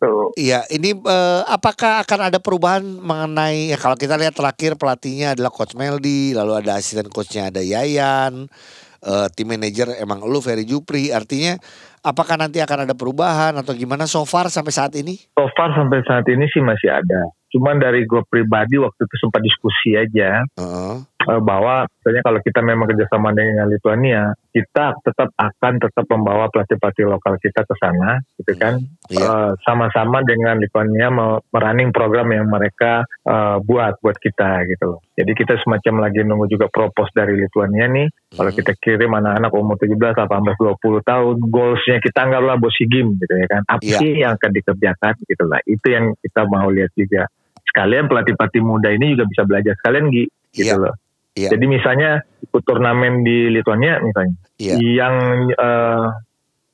Gitu. 0.00 0.32
Iya, 0.40 0.64
ini 0.72 0.96
eh, 0.96 1.42
apakah 1.44 2.00
akan 2.00 2.32
ada 2.32 2.40
perubahan 2.40 2.80
mengenai 2.80 3.68
ya 3.68 3.76
kalau 3.76 4.00
kita 4.00 4.16
lihat 4.16 4.32
terakhir 4.32 4.80
pelatihnya 4.80 5.36
adalah 5.36 5.52
Coach 5.52 5.76
Meldi, 5.76 6.32
lalu 6.32 6.56
ada 6.56 6.80
asisten 6.80 7.12
coachnya 7.12 7.52
ada 7.52 7.60
Yayan, 7.60 8.48
eh, 9.04 9.28
tim 9.32 9.48
manajer 9.48 9.96
emang 10.00 10.24
lu 10.24 10.40
Ferry 10.44 10.68
Jupri, 10.68 11.10
artinya 11.10 11.56
apakah 12.04 12.36
nanti 12.40 12.60
akan 12.60 12.88
ada 12.88 12.94
perubahan 12.96 13.56
atau 13.56 13.72
gimana 13.76 14.08
so 14.08 14.24
far 14.24 14.48
sampai 14.48 14.72
saat 14.72 14.92
ini? 14.96 15.16
So 15.36 15.48
far 15.56 15.72
sampai 15.72 16.00
saat 16.04 16.24
ini 16.28 16.44
sih 16.48 16.60
masih 16.60 16.92
ada. 16.92 17.39
Cuman 17.50 17.76
dari 17.76 18.02
gue 18.02 18.22
pribadi 18.24 18.78
waktu 18.78 19.00
itu 19.00 19.16
sempat 19.18 19.40
diskusi 19.40 19.94
aja 19.94 20.46
eh, 21.20 21.40
bahwa 21.40 21.84
misalnya 21.90 22.22
kalau 22.22 22.40
kita 22.40 22.60
memang 22.60 22.86
kerjasama 22.86 23.30
dengan 23.30 23.66
Lituania, 23.66 24.22
kita 24.48 24.96
tetap 25.00 25.30
akan 25.32 25.72
tetap 25.78 26.04
membawa 26.08 26.48
pelatih-pelatih 26.48 27.06
lokal 27.06 27.36
kita 27.36 27.60
ke 27.60 27.74
sana, 27.76 28.18
gitu 28.36 28.52
kan? 28.56 28.80
Iya. 29.06 29.20
Eh, 29.20 29.50
sama-sama 29.60 30.22
dengan 30.22 30.56
Lituania 30.56 31.06
me- 31.08 31.42
merunning 31.50 31.90
program 31.90 32.30
yang 32.30 32.46
mereka 32.46 33.02
eh, 33.22 33.56
buat 33.60 33.98
buat 33.98 34.16
kita 34.16 34.64
gitu 34.66 34.84
loh. 34.88 35.00
Jadi 35.12 35.32
kita 35.34 35.60
semacam 35.60 36.08
lagi 36.08 36.24
nunggu 36.24 36.48
juga 36.48 36.66
propose 36.66 37.12
dari 37.12 37.36
Lituania 37.36 37.84
nih. 37.86 38.08
Kalau 38.30 38.48
Hmm. 38.48 38.56
kita 38.56 38.72
kirim 38.76 39.10
anak-anak 39.12 39.50
umur 39.52 39.76
17, 39.76 40.16
18, 40.16 40.56
20 40.56 41.02
tahun, 41.02 41.36
goalsnya 41.44 41.98
kita 41.98 42.18
anggaplah 42.24 42.56
bos 42.56 42.78
game 42.80 43.18
gitu 43.18 43.34
ya 43.34 43.46
kan. 43.46 43.62
Apa 43.68 43.82
Iya. 43.82 43.98
sih 43.98 44.12
yang 44.16 44.32
akan 44.34 44.50
dikerjakan 44.50 45.14
gitu 45.20 45.44
lah. 45.44 45.60
Itu 45.64 45.86
yang 45.90 46.14
kita 46.16 46.46
mau 46.46 46.70
lihat 46.70 46.94
juga. 46.94 47.26
Sekalian 47.70 48.10
pelatih-pelatih 48.10 48.62
muda 48.62 48.90
ini 48.90 49.14
juga 49.14 49.30
bisa 49.30 49.42
belajar 49.46 49.78
sekalian 49.78 50.10
Gi, 50.10 50.24
gitu 50.58 50.74
Iya. 50.74 50.82
loh. 50.82 50.94
Iya. 51.38 51.48
Jadi 51.54 51.64
misalnya 51.70 52.10
ikut 52.42 52.62
turnamen 52.66 53.22
di 53.22 53.46
Lituania 53.54 54.02
misalnya, 54.02 54.34
Iya. 54.58 54.74
yang 54.76 55.14
eh, 55.54 56.06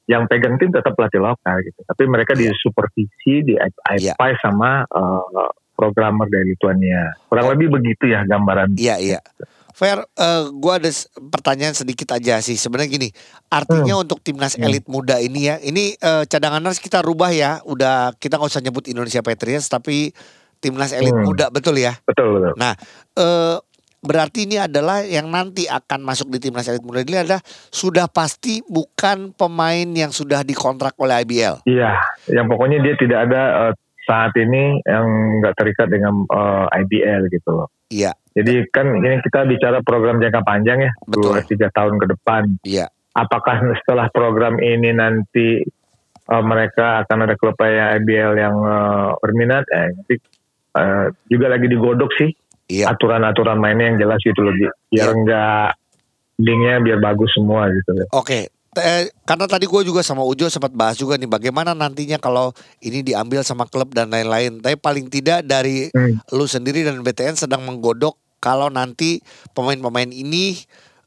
yang 0.07 0.23
pegang 0.31 0.57
tim 0.57 0.71
tetap 0.73 0.95
pelatih 0.97 1.21
lokal 1.21 1.61
gitu, 1.61 1.77
tapi 1.85 2.09
mereka 2.09 2.33
Iya. 2.33 2.51
disupervisi, 2.57 3.45
di 3.45 3.55
advise 3.61 4.41
sama 4.41 4.83
eh, 4.89 5.49
programmer 5.77 6.25
dari 6.33 6.57
Lituania. 6.57 7.13
Kurang 7.29 7.53
lebih 7.53 7.77
begitu 7.77 8.09
ya 8.09 8.25
gambaran. 8.25 8.81
Iya, 8.81 8.97
iya. 8.97 9.21
Fair, 9.77 10.01
eh, 10.17 10.49
gua 10.57 10.81
ada 10.81 10.89
pertanyaan 11.29 11.77
sedikit 11.77 12.17
aja 12.17 12.41
sih. 12.41 12.57
Sebenarnya 12.57 12.97
gini, 12.97 13.09
artinya 13.53 14.01
untuk 14.01 14.25
timnas 14.25 14.57
elit 14.57 14.89
muda 14.89 15.21
ini 15.21 15.53
ya, 15.53 15.61
ini 15.61 15.93
eh, 15.93 16.25
cadangan 16.25 16.65
harus 16.65 16.81
kita 16.81 17.05
rubah 17.05 17.29
ya. 17.29 17.61
Udah 17.69 18.17
kita 18.17 18.41
nggak 18.41 18.49
usah 18.57 18.65
nyebut 18.65 18.89
Indonesia 18.89 19.21
Patriots, 19.21 19.69
tapi 19.69 20.17
timnas 20.59 20.93
elit 20.93 21.13
Hmm. 21.13 21.25
muda 21.25 21.47
betul 21.49 21.77
ya. 21.77 21.95
Betul 22.03 22.37
betul. 22.37 22.53
Nah, 22.57 22.73
eh, 23.15 23.57
berarti 23.99 24.47
ini 24.47 24.57
adalah 24.57 25.03
yang 25.03 25.27
nanti 25.27 25.67
akan 25.67 26.01
masuk 26.01 26.31
di 26.31 26.39
timnas 26.39 26.67
elit 26.67 26.83
muda 26.83 27.03
ini 27.03 27.19
adalah 27.19 27.43
sudah 27.71 28.07
pasti 28.07 28.63
bukan 28.63 29.33
pemain 29.33 29.89
yang 29.89 30.11
sudah 30.11 30.43
dikontrak 30.43 30.95
oleh 30.97 31.23
IBL. 31.23 31.65
Iya, 31.65 31.97
yang 32.31 32.47
pokoknya 32.47 32.81
dia 32.81 32.95
tidak 32.95 33.19
ada 33.27 33.43
eh, 33.69 33.75
saat 34.07 34.31
ini 34.39 34.79
yang 34.87 35.07
nggak 35.43 35.55
terikat 35.59 35.91
dengan 35.91 36.23
eh, 36.25 36.81
IBL 36.85 37.27
gitu 37.31 37.51
loh. 37.51 37.69
Iya, 37.87 38.19
Jadi 38.35 38.67
kan 38.75 38.91
ini 38.99 39.23
kita 39.23 39.47
bicara 39.47 39.79
program 39.79 40.19
jangka 40.19 40.43
panjang 40.43 40.83
ya, 40.83 40.93
Betul. 41.07 41.23
dua 41.23 41.39
tiga 41.47 41.69
tahun 41.71 42.03
ke 42.03 42.07
depan. 42.19 42.43
iya, 42.67 42.91
apakah 43.15 43.63
setelah 43.79 44.11
program 44.11 44.59
ini 44.59 44.91
nanti 44.91 45.63
uh, 46.27 46.43
mereka 46.43 47.07
akan 47.07 47.19
ada 47.25 47.39
klub 47.39 47.55
IBL 47.57 48.33
yang 48.35 48.57
uh, 48.59 49.15
berminat 49.23 49.65
eh 49.71 49.95
nanti 49.95 50.15
uh, 50.77 51.07
juga 51.27 51.47
lagi 51.49 51.67
digodok 51.67 52.13
sih 52.21 52.31
iya. 52.69 52.93
aturan-aturan 52.93 53.57
mainnya 53.57 53.95
yang 53.95 53.99
jelas 53.99 54.21
gitu 54.21 54.45
loh 54.45 54.53
biar 54.53 54.73
Iya. 54.93 55.05
enggak 55.11 55.69
linknya 56.37 56.75
biar 56.85 56.99
bagus 57.01 57.33
semua 57.33 57.65
gitu 57.73 57.97
ya. 57.97 58.05
Oke, 58.13 58.53
eh, 58.77 59.09
karena 59.25 59.47
tadi 59.49 59.65
gue 59.65 59.83
juga 59.89 60.05
sama 60.05 60.21
Ujo 60.21 60.53
sempat 60.53 60.69
bahas 60.77 61.01
juga 61.01 61.17
nih 61.17 61.25
bagaimana 61.25 61.73
nantinya 61.73 62.21
kalau 62.21 62.53
ini 62.85 63.01
diambil 63.01 63.41
sama 63.41 63.65
klub 63.65 63.97
dan 63.97 64.13
lain-lain. 64.13 64.61
Tapi 64.61 64.77
paling 64.77 65.09
tidak 65.09 65.49
dari 65.49 65.89
Hmm. 65.97 66.21
lu 66.37 66.45
sendiri 66.45 66.85
dan 66.85 67.01
BTN 67.01 67.41
sedang 67.41 67.65
menggodok 67.65 68.21
kalau 68.37 68.69
nanti 68.69 69.25
pemain-pemain 69.57 70.13
ini 70.13 70.61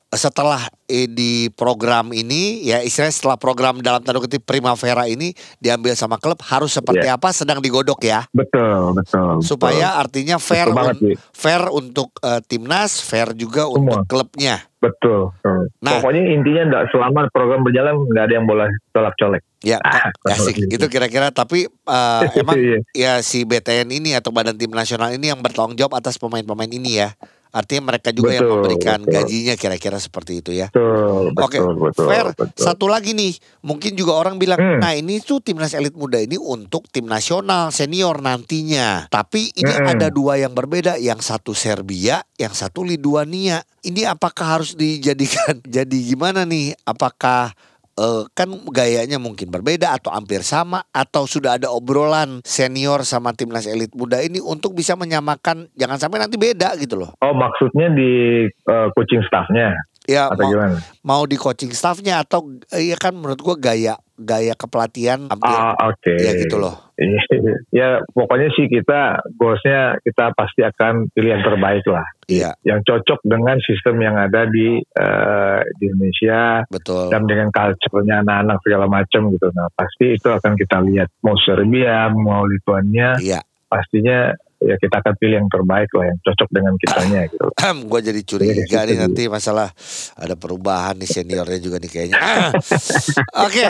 setelah 0.10 0.58
eh, 0.84 1.06
di 1.06 1.32
program 1.50 2.10
ini 2.10 2.63
ya 2.63 2.82
istilahnya 2.82 3.13
setelah 3.13 3.38
program 3.38 3.78
dalam 3.78 4.02
tanda 4.02 4.17
kutip 4.17 4.41
Primavera 4.41 5.06
ini 5.06 5.30
diambil 5.56 5.93
sama 5.93 6.17
klub 6.17 6.41
harus 6.41 6.72
seperti 6.72 7.06
Iya. 7.06 7.13
apa 7.13 7.30
sedang 7.30 7.60
digodok 7.60 8.02
ya 8.02 8.26
Betul, 8.32 8.95
betul. 8.95 9.38
supaya 9.39 9.95
artinya 9.95 10.36
fair 10.36 10.65
Betul 10.65 10.76
banget, 10.76 10.95
un- 10.98 11.17
fair 11.32 11.62
untuk 11.69 12.10
eh, 12.19 12.41
timnas 12.43 13.00
fair 13.00 13.32
juga 13.34 13.65
untuk 13.65 14.02
klubnya 14.04 14.65
betul. 14.76 15.30
betul. 15.36 15.69
Nah. 15.78 16.00
Pokoknya 16.00 16.22
intinya 16.32 16.62
enggak 16.65 16.84
selama 16.89 17.30
program 17.30 17.62
berjalan 17.62 17.93
nggak 18.02 18.24
ada 18.24 18.34
yang 18.34 18.48
boleh 18.48 18.69
colak-colek. 18.89 19.43
ya 19.62 19.78
Ah, 19.86 20.10
asik 20.34 20.58
gitu. 20.58 20.74
itu 20.74 20.86
kira-kira 20.89 21.30
tapi 21.30 21.69
eh, 21.69 22.24
emang 22.41 22.58
Iya. 22.58 22.78
ya 22.91 23.13
si 23.22 23.45
BTN 23.45 23.93
ini 23.93 24.17
atau 24.17 24.34
Badan 24.34 24.58
Tim 24.58 24.72
Nasional 24.72 25.13
ini 25.13 25.30
yang 25.30 25.38
bertanggung 25.38 25.78
jawab 25.78 25.93
atas 25.95 26.17
pemain-pemain 26.17 26.72
ini 26.72 26.98
ya 26.98 27.13
artinya 27.49 27.89
mereka 27.89 28.09
juga 28.09 28.31
yang 28.31 28.45
Betul, 28.45 28.53
memberikan 28.55 28.99
betul. 29.01 29.13
gajinya 29.15 29.55
kira-kira 29.55 29.97
seperti 29.97 30.39
itu 30.39 30.51
ya 30.51 30.69
Betul, 30.69 31.33
Oke, 31.35 31.57
betul, 31.57 31.73
betul. 31.79 32.05
fair. 32.05 32.25
betul. 32.31 32.62
Satu 32.62 32.85
lagi 32.85 33.12
nih, 33.12 33.33
mungkin 33.62 33.93
juga 33.93 34.13
orang 34.13 34.38
bilang, 34.38 34.55
Hmm. 34.55 34.77
nah 34.77 34.91
ini 34.91 35.17
tuh 35.17 35.39
timnas 35.39 35.71
elit 35.71 35.93
muda 35.93 36.17
ini 36.17 36.35
untuk 36.35 36.85
tim 36.88 37.05
nasional 37.05 37.69
senior 37.69 38.19
nantinya. 38.19 39.07
Tapi 39.07 39.51
ini 39.53 39.71
Mm-mm. 39.71 39.89
ada 39.89 40.07
dua 40.07 40.35
yang 40.35 40.51
berbeda, 40.51 40.95
yang 40.95 41.17
satu 41.17 41.51
Serbia, 41.51 42.21
yang 42.35 42.51
satu 42.51 42.81
Lithuania. 42.81 43.62
Ini 43.79 44.09
apakah 44.09 44.59
harus 44.59 44.75
dijadikan 44.75 45.57
jadi 45.65 45.97
gimana 46.05 46.43
nih? 46.43 46.75
Apakah 46.83 47.55
eh, 47.99 48.23
kan 48.31 48.47
gayanya 48.71 49.19
mungkin 49.19 49.51
berbeda 49.51 49.91
atau 49.91 50.15
hampir 50.15 50.41
sama 50.47 50.81
atau 50.95 51.27
sudah 51.27 51.59
ada 51.59 51.67
obrolan 51.67 52.39
senior 52.47 53.03
sama 53.03 53.35
timnas 53.35 53.67
elit 53.67 53.91
muda 53.91 54.23
ini 54.23 54.39
untuk 54.39 54.71
bisa 54.71 54.95
menyamakan 54.95 55.67
jangan 55.75 55.99
sampai 55.99 56.23
nanti 56.23 56.39
beda 56.39 56.79
gitu 56.79 56.95
loh. 56.95 57.12
Oh, 57.19 57.35
maksudnya 57.35 57.91
di 57.91 58.45
eh, 58.47 58.88
coaching 58.95 59.21
staffnya 59.27 59.75
Ya 60.09 60.25
atau 60.25 60.41
mau, 60.41 60.49
gimana? 60.49 60.75
mau 61.05 61.23
di 61.29 61.38
coaching 61.38 61.69
staffnya 61.69 62.25
atau 62.25 62.57
eh, 62.73 62.89
ya 62.89 62.97
kan 62.97 63.13
menurut 63.13 63.38
gua 63.45 63.53
gaya 63.53 63.93
gaya 64.19 64.53
kepelatihan 64.53 65.32
hampir 65.32 65.47
Ah, 65.49 65.73
oke. 65.88 66.13
ya 66.19 66.32
gitu 66.36 66.60
loh. 66.60 66.75
ya, 67.71 68.03
pokoknya 68.12 68.51
sih 68.53 68.67
kita 68.67 69.23
goalsnya 69.39 69.95
kita 70.03 70.36
pasti 70.36 70.67
akan 70.67 71.08
pilih 71.15 71.32
yang 71.32 71.43
terbaik 71.47 71.88
lah. 71.88 72.03
Iya, 72.27 72.51
Yang 72.62 72.79
cocok 72.91 73.19
dengan 73.23 73.58
sistem 73.63 73.95
yang 74.03 74.19
ada 74.19 74.43
di 74.45 74.84
eh, 74.84 75.60
di 75.79 75.84
Indonesia 75.88 76.67
betul. 76.67 77.08
dan 77.08 77.23
dengan 77.23 77.49
culture-nya 77.49 78.21
anak-anak 78.21 78.58
segala 78.62 78.86
macam 78.86 79.32
gitu. 79.32 79.47
Nah, 79.55 79.71
pasti 79.71 80.19
itu 80.19 80.27
akan 80.27 80.53
kita 80.53 80.77
lihat 80.84 81.10
mau 81.23 81.39
Serbia, 81.39 82.12
mau 82.12 82.43
Lithuania, 82.43 83.15
Iya. 83.17 83.39
pastinya 83.65 84.36
ya 84.60 84.76
kita 84.76 85.00
akan 85.00 85.13
pilih 85.15 85.39
yang 85.39 85.48
terbaik 85.48 85.88
lah 85.95 86.06
yang 86.06 86.19
cocok 86.19 86.50
dengan 86.52 86.74
kitanya 86.76 87.22
gitu. 87.28 87.48
gue 87.91 88.00
jadi 88.04 88.22
curiga 88.24 88.54
Iya, 88.60 88.80
nih 88.84 88.91
gitu. 88.91 89.04
nanti 89.08 89.22
masalah 89.26 89.72
ada 90.13 90.36
perubahan 90.36 91.00
nih 91.00 91.08
seniornya 91.08 91.60
juga 91.60 91.80
nih 91.80 91.89
kayaknya. 91.89 92.19
Ah. 92.19 92.52
Oke, 93.48 93.65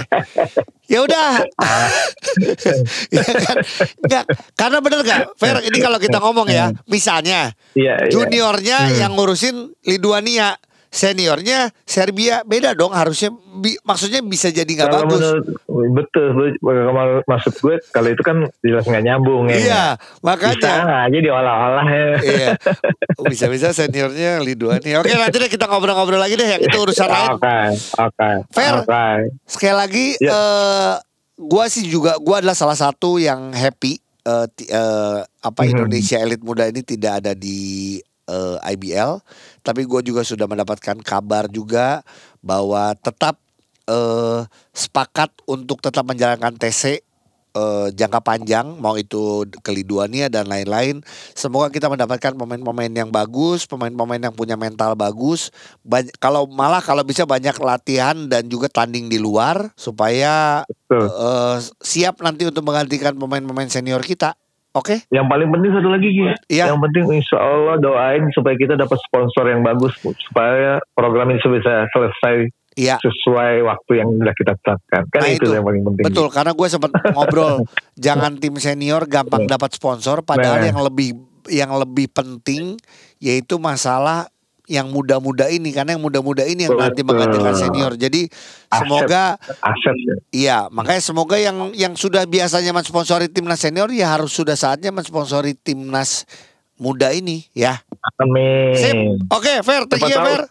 ya 0.85 0.99
udah. 1.01 1.29
ya 3.15 3.21
kan? 3.23 3.57
Nggak, 4.01 4.23
karena 4.55 4.77
bener 4.81 4.99
gak, 5.03 5.21
Fer? 5.37 5.57
Ini 5.61 5.77
kalau 5.77 5.97
kita 5.97 6.17
ngomong 6.19 6.47
ya, 6.49 6.73
misalnya 6.85 7.53
Iya, 7.73 7.93
iya. 8.05 8.11
juniornya 8.11 8.77
Hmm. 8.89 8.97
yang 8.97 9.11
ngurusin 9.13 9.55
Lithuania, 9.85 10.57
seniornya 10.89 11.69
Serbia, 11.81 12.41
beda 12.43 12.73
dong. 12.73 12.91
Harusnya, 12.91 13.29
bi- 13.55 13.77
maksudnya 13.79 14.19
bisa 14.19 14.49
jadi 14.49 14.65
nggak 14.67 14.89
bagus. 14.91 15.21
menurut 15.21 15.45
betul, 15.91 16.25
kalau 16.59 16.93
maksud 17.23 17.53
gue 17.55 17.75
kalau 17.89 18.09
itu 18.09 18.21
kan 18.21 18.37
jelas 18.59 18.83
nggak 18.83 19.03
nyambung 19.03 19.47
ya. 19.47 19.55
Iya, 19.55 19.83
Bisa 19.95 20.19
makanya. 20.19 20.73
aja 21.03 21.17
diolah-olah 21.19 21.87
ya. 21.87 22.05
Iya, 22.19 22.49
bisa-bisa 23.31 23.69
seniornya 23.69 24.39
Lithuania. 24.39 24.99
Oke, 24.99 25.13
nanti 25.13 25.37
deh 25.37 25.47
kita 25.47 25.65
ngobrol-ngobrol 25.65 26.17
lagi 26.17 26.33
deh. 26.33 26.49
Yang 26.49 26.61
itu 26.65 26.77
urusan 26.79 27.07
lain. 27.07 27.29
Oke, 27.31 27.57
oke. 27.95 28.29
Fair. 28.49 28.73
Oke. 28.81 29.05
Sekali 29.45 29.75
lagi, 29.75 30.05
Ya. 30.17 30.29
eh 30.29 30.93
gua 31.37 31.65
sih 31.67 31.85
juga, 31.85 32.17
gua 32.17 32.39
adalah 32.39 32.53
salah 32.53 32.75
satu 32.75 33.15
yang 33.15 33.49
happy. 33.51 34.01
eh, 34.21 34.45
ti- 34.51 34.67
eh, 34.67 35.19
apa 35.23 35.61
Mhm. 35.63 35.69
Indonesia 35.71 36.19
elit 36.19 36.37
muda 36.39 36.67
ini 36.67 36.83
tidak 36.83 37.23
ada 37.23 37.31
di 37.31 37.97
eh, 38.29 38.57
IBL, 38.77 39.19
tapi 39.65 39.89
gue 39.89 40.01
juga 40.05 40.21
sudah 40.21 40.45
mendapatkan 40.45 41.01
kabar 41.01 41.49
juga 41.49 42.05
bahwa 42.45 42.93
tetap 43.01 43.41
eh, 43.89 44.41
sepakat 44.71 45.33
untuk 45.49 45.81
tetap 45.81 46.05
menjalankan 46.05 46.53
TC 46.55 47.01
eh, 47.49 47.87
jangka 47.93 48.21
panjang, 48.21 48.77
mau 48.77 48.93
itu 48.95 49.45
ke 49.65 49.73
Lithuania 49.73 50.29
dan 50.29 50.45
lain-lain. 50.45 51.01
Semoga 51.33 51.73
kita 51.73 51.89
mendapatkan 51.89 52.37
pemain-pemain 52.37 52.93
yang 52.93 53.09
bagus, 53.09 53.65
pemain-pemain 53.65 54.21
yang 54.21 54.35
punya 54.37 54.53
mental 54.53 54.93
bagus. 54.93 55.49
Banyak, 55.81 56.13
kalau 56.21 56.45
malah 56.45 56.81
kalau 56.85 57.01
bisa 57.01 57.25
banyak 57.25 57.57
latihan 57.57 58.29
dan 58.29 58.45
juga 58.47 58.69
tanding 58.69 59.09
di 59.09 59.17
luar 59.17 59.73
supaya 59.73 60.63
Betul. 60.69 61.09
eh, 61.09 61.57
siap 61.81 62.21
nanti 62.21 62.45
untuk 62.45 62.61
menggantikan 62.61 63.17
pemain-pemain 63.17 63.69
senior 63.69 64.05
kita. 64.05 64.37
Oke? 64.77 65.01
Yang 65.09 65.25
paling 65.25 65.49
penting 65.49 65.71
satu 65.73 65.89
lagi 65.89 66.07
Gi. 66.09 66.25
Iya. 66.51 66.65
Yang 66.69 66.79
penting 66.85 67.03
insya 67.17 67.37
Allah 67.41 67.75
doain 67.77 68.23
supaya 68.29 68.53
kita 68.53 68.77
dapat 68.77 68.97
sponsor 69.01 69.49
yang 69.49 69.65
bagus 69.65 69.97
supaya 70.29 70.77
program 70.93 71.33
ini 71.33 71.41
bisa 71.41 71.89
selesai 71.89 72.53
Iya. 72.79 72.95
sesuai 73.01 73.65
waktu 73.65 73.91
yang 73.97 74.07
sudah 74.13 74.31
kita 74.31 74.53
tetapkan. 74.55 75.03
Kan 75.11 75.19
Nah, 75.19 75.31
itu, 75.33 75.43
itu. 75.43 75.51
yang 75.51 75.65
paling 75.67 75.83
penting. 75.83 76.03
Betul, 76.05 76.27
karena 76.31 76.55
gue 76.55 76.67
sempat 76.69 76.91
ngobrol 77.17 77.65
jangan 77.97 78.39
tim 78.39 78.55
senior 78.55 79.03
gampang 79.03 79.49
dapat 79.49 79.73
sponsor, 79.73 80.23
padahal 80.23 80.63
Nah. 80.63 80.67
yang 80.69 80.79
lebih 80.79 81.09
yang 81.49 81.71
lebih 81.73 82.07
penting 82.07 82.77
yaitu 83.17 83.57
masalah 83.57 84.29
yang 84.69 84.93
muda-muda 84.93 85.49
ini 85.49 85.73
karena 85.73 85.97
yang 85.97 86.03
muda-muda 86.05 86.45
ini 86.45 86.69
yang 86.69 86.77
nanti 86.77 87.01
menggantikan 87.01 87.57
senior. 87.57 87.97
Jadi 87.97 88.29
semoga 88.69 89.41
Aset 89.65 89.97
ya. 89.97 90.15
iya, 90.29 90.59
makanya 90.69 91.01
semoga 91.01 91.41
yang 91.41 91.73
yang 91.73 91.97
sudah 91.97 92.29
biasanya 92.29 92.69
mensponsori 92.69 93.33
timnas 93.33 93.57
senior 93.65 93.89
ya 93.89 94.13
harus 94.13 94.29
sudah 94.29 94.53
saatnya 94.53 94.93
mensponsori 94.93 95.57
timnas 95.57 96.29
muda 96.77 97.09
ini 97.09 97.49
ya. 97.57 97.81
Amin. 98.21 98.77
Sip. 98.77 98.95
Oke, 99.33 99.65
Fer, 99.65 99.89
thank 99.89 100.05
Siapa 100.05 100.13
you. 100.13 100.25
Fer. 100.37 100.41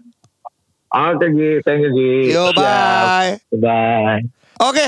Oke 0.88 1.26
Gi, 1.30 1.50
thank 1.62 1.80
you 1.86 1.90
Gi. 1.94 2.34
Yo, 2.34 2.50
Siap. 2.50 2.58
bye. 2.58 3.30
Bye. 3.54 4.20
Oke, 4.58 4.86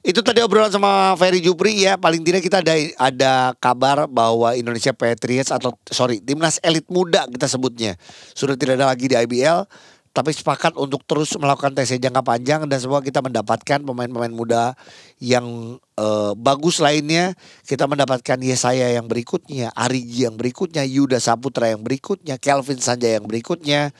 itu 0.00 0.24
tadi 0.24 0.40
obrolan 0.40 0.72
sama 0.72 1.12
Ferry 1.20 1.44
Jupri 1.44 1.84
ya. 1.84 2.00
Paling 2.00 2.24
tidak 2.24 2.40
kita 2.40 2.64
ada 2.64 2.74
ada 2.96 3.32
kabar 3.60 4.08
bahwa 4.08 4.56
Indonesia 4.56 4.96
Patriots 4.96 5.52
atau 5.52 5.76
sorry 5.92 6.24
timnas 6.24 6.56
elit 6.64 6.88
muda 6.88 7.28
kita 7.28 7.44
sebutnya 7.44 8.00
sudah 8.32 8.56
tidak 8.56 8.80
ada 8.80 8.88
lagi 8.88 9.12
di 9.12 9.16
IBL. 9.16 9.68
Tapi 10.10 10.34
sepakat 10.34 10.74
untuk 10.74 11.06
terus 11.06 11.30
melakukan 11.38 11.70
TC 11.70 12.02
jangka 12.02 12.26
panjang 12.26 12.66
dan 12.66 12.82
semoga 12.82 13.06
kita 13.06 13.22
mendapatkan 13.22 13.78
pemain-pemain 13.78 14.34
muda 14.34 14.74
yang 15.22 15.78
eh, 15.78 16.32
bagus 16.34 16.82
lainnya. 16.82 17.38
Kita 17.62 17.86
mendapatkan 17.86 18.40
Yesaya 18.42 18.90
yang 18.90 19.06
berikutnya, 19.06 19.70
Arigi 19.70 20.26
yang 20.26 20.34
berikutnya, 20.34 20.82
Yuda 20.82 21.22
Saputra 21.22 21.70
yang 21.70 21.86
berikutnya, 21.86 22.42
Kelvin 22.42 22.82
Sanjaya 22.82 23.22
yang 23.22 23.28
berikutnya. 23.30 23.94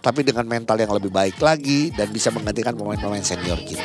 Tapi 0.00 0.24
dengan 0.24 0.48
mental 0.48 0.80
yang 0.80 0.96
lebih 0.96 1.12
baik 1.12 1.36
lagi 1.44 1.92
dan 1.92 2.08
bisa 2.08 2.32
menggantikan 2.32 2.72
pemain-pemain 2.72 3.20
senior 3.20 3.60
kita. 3.60 3.84